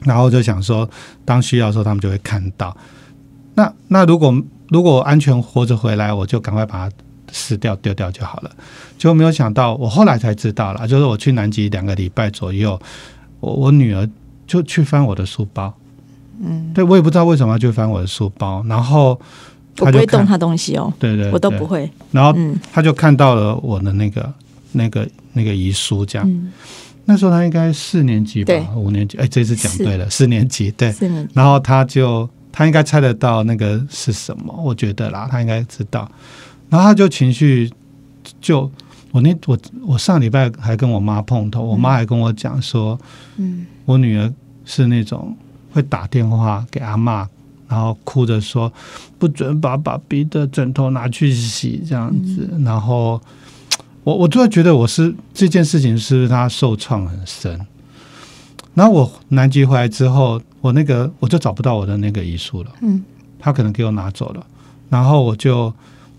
[0.04, 0.88] 然后就想说，
[1.24, 2.76] 当需要的时候，他们就会看到。
[3.54, 6.96] 那那如果如果安全活着回来，我就赶快把它
[7.32, 8.50] 撕掉丢掉就好了。
[8.96, 12.80] 就没有想到，我后来才知道了，就是我去南极两个礼拜左右，
[13.40, 14.08] 我我女儿
[14.46, 15.72] 就去翻我的书包，
[16.40, 19.18] 嗯，对我也不知道为什么要去翻我的书包，然后
[19.78, 21.64] 我不会动他东西哦，对对，对我都不。
[21.66, 21.88] 会。
[22.10, 24.32] 然后嗯他就看到了我的那个
[24.72, 26.28] 那个那个遗书，这样。
[26.28, 26.52] 嗯，
[27.10, 30.92] 那时候他应该四年级吧，五年级，哎，这次讲是对了，四年级，对。
[30.92, 36.06] 四年然后他就他应该猜得到那个是什么，我觉得啦，他应该知道。
[36.68, 37.72] 然后他就情绪
[38.42, 38.70] 就
[39.10, 43.00] 我那我我上礼拜还跟我妈碰头，我妈还跟我讲说，
[43.38, 43.64] 嗯。
[43.86, 44.30] 我女儿
[44.66, 45.34] 是那种
[45.72, 47.26] 会打电话给阿嬷，
[47.66, 48.70] 然后哭着说
[49.18, 53.18] 不准把爸比的枕头拿去洗这样子，然后
[54.08, 57.60] 我我突然觉得我是这件事情是不是他受创很深。
[58.72, 63.04] 然后我南极回来之后，我那个我就找不到我的那个遗书了，嗯
[63.38, 64.46] 他可能给我拿走了，
[64.88, 65.70] 然后我就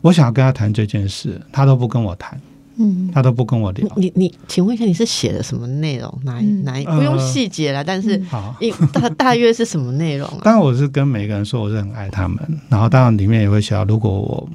[0.01, 2.39] 我想要跟他谈这件事，他都不跟我谈，
[2.77, 3.91] 嗯他都不跟我聊。
[3.95, 6.13] 你你，请问一下，你是写的什么内容？
[6.23, 10.41] 哪哪不用细节了，但是好，一大大约是什么内容啊？
[10.43, 12.37] 当然我是跟每个人说我是很爱他们，
[12.69, 14.47] 然后当然里面也会写到，如果我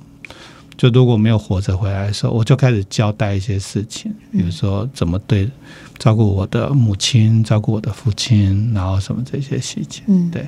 [0.76, 5.48] 就如果没有活着回来的时候，我就开始交代一些事情，比如说怎么对
[5.98, 10.02] 照顾我的母亲、照顾我的父亲，然后什么这些细节。
[10.06, 10.46] 嗯，对。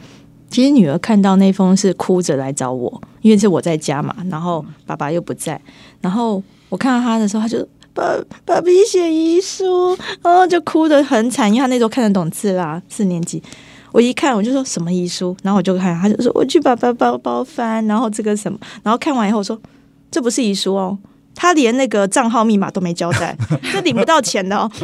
[0.49, 5.61] 其实女儿看到那封是哭着来找我，因为是我在家嘛，然后爸爸又不在，
[6.01, 8.05] 然后我看到她的时候，她就爸
[8.45, 13.43] 爸比写遗书，然后就哭得很惨，因为她那时候看得懂字啦，四年级。
[13.93, 19.59] 我一看我就说什么遗书，然后我就看，他就说我去把爸包包翻，然后这个什么，然后看完以后我说
[20.11, 20.99] 这不是遗书哦，
[21.35, 23.37] 他连那个账号密码都没交代，
[23.73, 24.71] 这领不到钱的哦。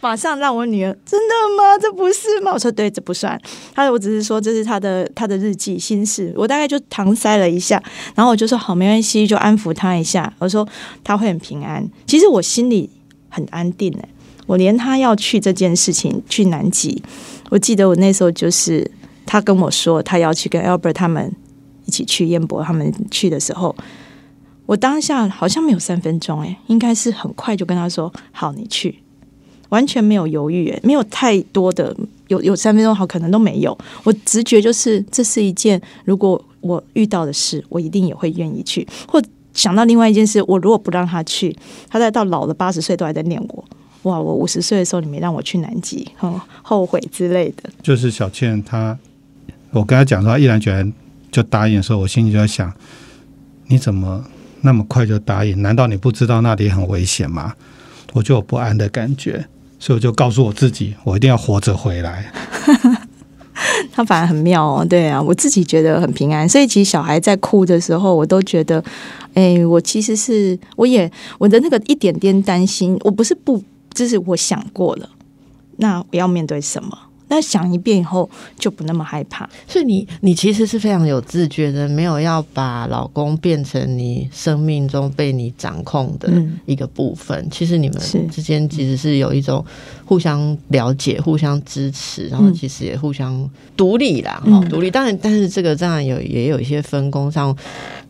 [0.00, 1.76] 马上让我女儿真的吗？
[1.76, 2.52] 这不是吗？
[2.52, 3.40] 我说对，这不算。
[3.74, 7.82] 他说我只是说这是他的他的日记心事，我大概就搪塞了一下，
[8.14, 10.32] 然后我就说好，没关系，就安抚他一下。
[10.38, 10.66] 我说
[11.02, 11.84] 他会很平安。
[12.06, 12.88] 其实我心里
[13.28, 14.08] 很安定哎、
[14.46, 17.02] 我连他要去这件事情去南极，
[17.50, 18.88] 我记得我那时候就是
[19.26, 21.34] 他跟我说他要去跟 Albert 他们
[21.88, 23.74] 一起去燕博他们去的时候。
[24.66, 28.98] 我当下好像没有三分钟，哎，应该是很快就跟他说：“好，你去。”
[29.70, 31.94] 完全没有犹豫，哎，没有太多的
[32.28, 33.76] 有有三分钟好，可能都没有。
[34.04, 38.86] 我直觉就是这是一件如果我遇到的事，我一定也会愿意去。
[39.06, 39.22] 或
[39.54, 41.56] 想到另外一件事，我如果不让他去，
[41.88, 43.64] 他再到老了八十岁都还在念我。
[44.02, 44.20] 哇！
[44.20, 47.68] 我五十岁的时候你没让我去南极，哦，后悔之类的。
[47.82, 48.96] 就是小倩她，
[49.70, 50.92] 我跟她讲说，她毅然决然
[51.30, 52.72] 就答应的时候，我心里就在想，
[53.66, 54.24] 你怎么
[54.62, 55.60] 那么快就答应？
[55.62, 57.54] 难道你不知道那里很危险吗？
[58.14, 59.46] 我就有不安的感觉，
[59.78, 62.32] 所以我就告诉我自己，我一定要活着回来。
[63.92, 66.48] 他反而很妙哦，对啊，我自己觉得很平安。
[66.48, 68.82] 所以其实小孩在哭的时候，我都觉得，
[69.34, 73.62] 哎，我其实是我也我的那个一点点担心，我不是不，
[73.92, 75.10] 就是我想过了，
[75.76, 76.96] 那我要面对什么？
[77.28, 79.48] 那想一遍以后就不那么害怕。
[79.66, 87.46] 所以你你其实是非常有自觉的，没有要把老公变成你生命中被你掌控的嗯一个部分。
[87.50, 87.98] 其实你们
[88.30, 89.64] 之间其实是有一种
[90.04, 94.90] 互相了解、互相支持，然后其实也互相独立啦，嗯哈、独立。
[94.90, 97.56] 当然，但是这个当然有也有一些分工上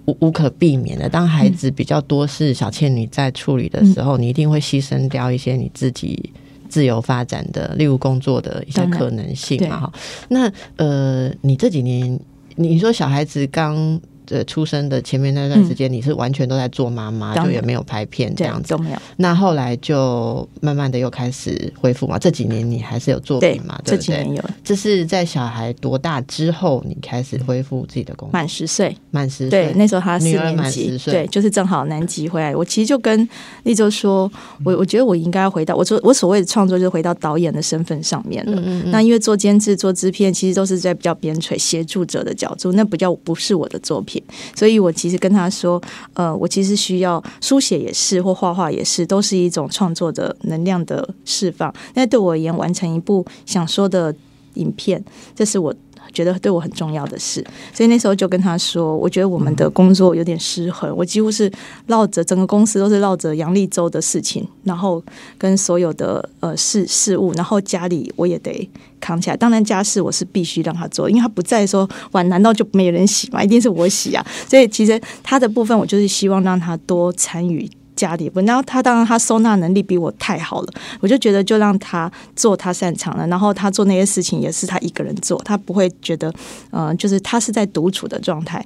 [0.06, 1.08] 无无可避免的。
[1.08, 6.32] 当孩子比较多是小倩你在处理的时候，你一定会牺牲掉一些你自己。
[6.68, 9.92] 自由发展的，例如工作的一些可能性对嘛，哈。
[10.28, 12.18] 那呃，你这几年，
[12.56, 14.00] 你你说小孩子刚
[14.30, 18.68] 呃出生的前面那段时间，你是完全都在做妈妈，就也没有拍片这样子。
[18.70, 18.96] 都没有。
[19.16, 22.18] 那后来就慢慢的又开始恢复嘛。
[22.18, 24.06] 这几年你还是有作品嘛？，这对不对？
[24.06, 28.32] 几年有这是在小孩多大之后，你开始恢复自己的工作？
[28.32, 32.54] 满十岁，满十对岁，，那时候他四年级，岁对，就是正好南极回来。
[32.54, 33.28] 我其实就跟
[33.64, 34.30] 立州说，
[34.64, 38.52] 我我觉得我应该回到我说我所谓的创作，就是回到导演的身份上面了。
[38.52, 44.17] 嗯嗯嗯，那因为做监制、做制片，其实都是在比较边陲协助者的角度，那比较不是我的作品，
[44.54, 45.80] 所以我其实跟他说，
[46.14, 51.74] 呃，我其实需要书写也是，或画画也是，都是一种创作的能量的释放。
[51.94, 54.14] 那对我而言，完成一部想说的
[54.54, 55.04] 影片，
[55.34, 55.74] 这是我。
[56.18, 61.48] 觉得对我很重要的事，所以那时候就跟他说，我觉得我们的工作有点失衡，我几乎是
[61.86, 65.00] 绕着整个公司都是绕着杨立洲的事情，然后
[65.38, 69.36] 跟所有的呃事事务，然后家里我也得扛起来。
[69.36, 73.40] 当然家事我是必须让他做，因为他不在的时候碗难道就没人洗吗？
[73.44, 74.26] 一定是我洗啊。
[74.48, 77.70] 所以其实他的部分，我就是希望让他多参与。
[77.98, 80.68] 家里不，然后他当然他收纳能力比我太好了，
[81.00, 86.32] 我就觉得就让他做他擅长的，然后他做那些事情也是他一个人做，他不会觉得，
[86.70, 88.64] 呃，就是他是在独处的状态。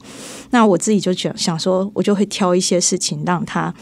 [0.50, 3.72] 那我自己就想想说，我就会挑一些事情让他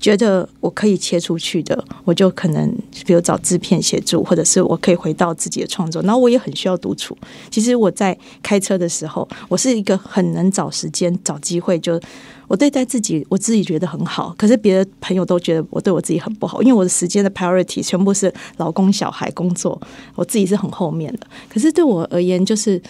[0.00, 2.72] 觉得我可以切出去的，我就可能
[3.04, 6.00] 比如找制片协助，或者是我可以回到自己的创作。
[6.02, 7.18] 然后我也很需要独处。
[7.50, 12.00] 其实我在开车的时候，我是一个很能找时间、找机会，就
[12.50, 14.34] 我对待自己，我自己觉得很好。
[14.36, 19.80] 可是别的朋友都觉得我对我自己很不好，因为我的时间的 priority 全部是老公、小孩、工作，
[20.16, 21.26] 我自己是很后面的。
[21.48, 22.82] 可是对我而言，就是。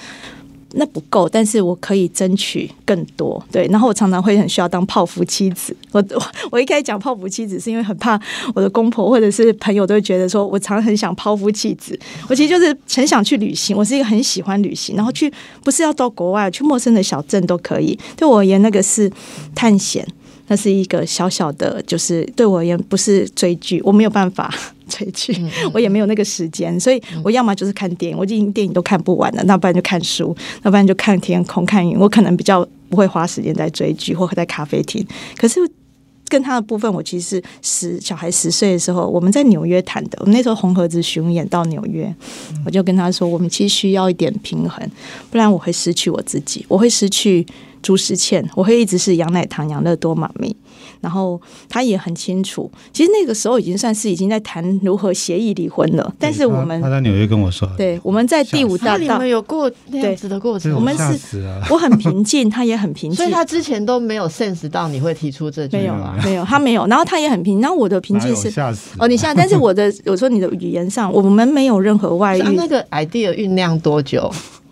[0.73, 3.67] 那不够，但是我可以争取更多，对。
[3.69, 5.77] 然后我常常会很需要当泡芙妻子。
[5.93, 8.21] 我 我我一开始讲泡芙妻子，是因为很怕
[8.55, 11.99] 我的公婆或者是朋友都会觉得说我常很想泡芙妻子。
[12.29, 15.33] 我其实就是很想去旅行，我是一个很喜欢旅行，然后去
[15.65, 17.99] 不是要到国外，去陌生的小镇都可以。
[18.17, 19.11] 对我而言，那个是
[19.55, 20.07] 探险。
[20.51, 24.53] 那是一个小小的，就是对我而言不是追剧，我没有办法
[24.91, 25.33] 追剧，
[25.73, 31.97] 我也没有那个时间，所以我要么就是看电影，我已经电影都看不完了，那不然就看书，那不然就看天空、看云。
[31.97, 35.07] 我可能比较不会花时间在追剧或在咖啡厅。
[35.37, 35.61] 可是
[36.29, 42.13] 跟他的部分，我其实十小孩十岁的时候，我们在纽约谈的，我们那时候红盒子巡演到纽约，
[42.67, 44.85] 我就跟他说，我们其实需要一点平衡，
[45.31, 47.47] 不然我会失去我自己，我会失去。
[47.83, 50.55] 朱时倩，我会一直是羊奶糖、养乐多妈咪。
[51.01, 56.15] 然后他也很清楚，其实那个时候已经算是已经在谈如何协议离婚了。
[56.19, 66.87] 但是我们他在纽约跟我说，对，我们在第五大道，你们有过那样子的过程，我们是，我很平静，他也很平静， 所以他之前都没有 sense 到你会提出这句，没有，没有，他没有。
[66.87, 72.43] 然后他也很平，然后我的平静是吓死哦，你吓，但是我的我说你的语言上，我们没有任何外遇。
[72.55, 74.31] 那个 idea 酝酿多久？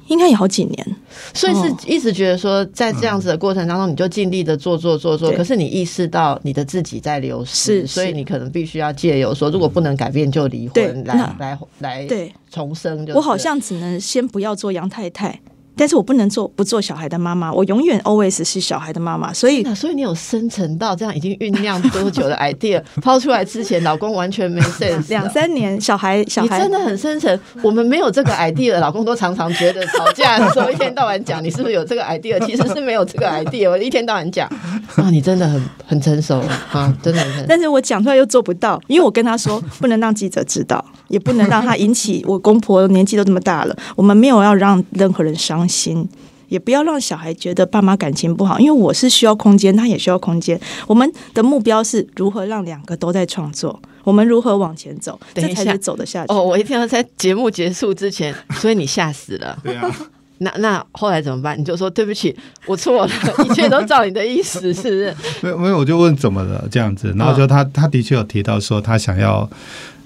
[0.09, 0.97] 应该有好几年，
[1.33, 5.31] 所以是一直觉得说，在这样子的过程当中，你就尽力的做做做做。
[5.33, 13.07] 可是你意识到你的自己在流失，所以你可能必须要借由说，如果不能改变就离婚，来来来，对重生。
[13.15, 15.41] 我好像只能先不要做杨太太。
[15.79, 19.33] 但是我不能做不做小孩的妈妈，我永远 always 是小孩的妈妈。
[19.33, 25.09] 所以，所以你有深层到这样已经酝酿多久的 idea 抛出来之前，老公完全没 sense。
[25.09, 27.39] 两三年，小孩小孩真的很深沉。
[27.63, 33.71] 我们没有这个 idea，老公都常常觉得吵架的时候一天到晚讲你是不是有这个 idea，其实是没有这个 idea。
[33.71, 34.49] 我一天到晚讲
[34.97, 36.41] 啊，你真的很很成熟
[36.73, 37.47] 啊，真的很。
[37.47, 45.68] 但是我讲出来又做不到，因为我跟他说不能让记者知道，也不能让他引起我公婆年纪都这么大了，我们没有要让任何人伤。
[45.69, 46.09] 心
[46.49, 50.59] 也不要让小孩觉得爸妈感情不好，因为我是需要空间，他也需要空间。
[50.87, 56.33] 我们的目标是如何让两个都在创作，我们如何往前走，这才是走得下去。
[56.33, 59.59] 哦，我一定要在节目结束之前， 所以你吓死了。
[59.63, 59.95] 对啊，
[60.39, 61.61] 那那后来怎么办？
[61.61, 63.13] 你就说对不起，我错了，
[63.45, 65.15] 一切都照你的意思，是不是？
[65.43, 69.49] 没有没有，我就问怎么了这样子，然后就他他的确有提到说他想要。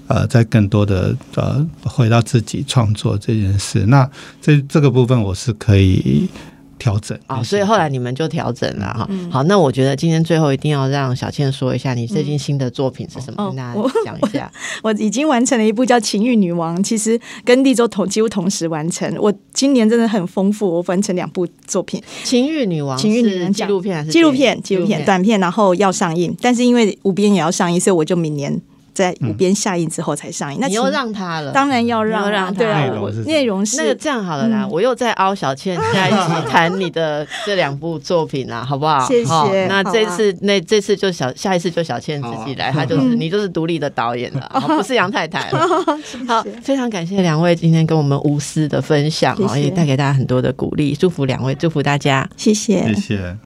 [0.07, 4.09] 呃，在更多的呃，回到自己创作这件事，那
[4.41, 6.27] 这这个部分我是可以
[6.77, 9.07] 调整啊，所以后来你们就调整了哈。
[9.31, 14.51] 好，那我觉得今天最后一定要让小倩说一下你最近新的作品是什么，跟大家讲一下。
[14.83, 19.09] 我已经完成了一部叫《情欲女王》，其实跟立州同几乎同时完成。
[19.17, 24.61] 我今年真的很丰富，我分成两部作品，《情欲女王》、《情欲女王》纪录片还是纪录片？
[24.61, 28.61] 纪录片短片，然后要上映，但是因为无边也要上映，所以我就明年。
[28.93, 32.85] 在五边下映之后才上映，那你又让他了，当然要让，让对啊，
[33.25, 39.05] 内容是那个这样好了啦，我又在凹小倩下一集谈你的这两部作品啦， 好不好？
[39.07, 39.67] 谢谢。
[39.67, 45.67] 那这次那这次就小下一次就小倩自己来，她就是 你就是独立的导演了， 不是杨太太了。
[46.27, 53.37] 好，非常感谢两位今天跟我们无私的分享，也带给大家很多的鼓励，祝福两位，祝福大家，谢谢，谢谢。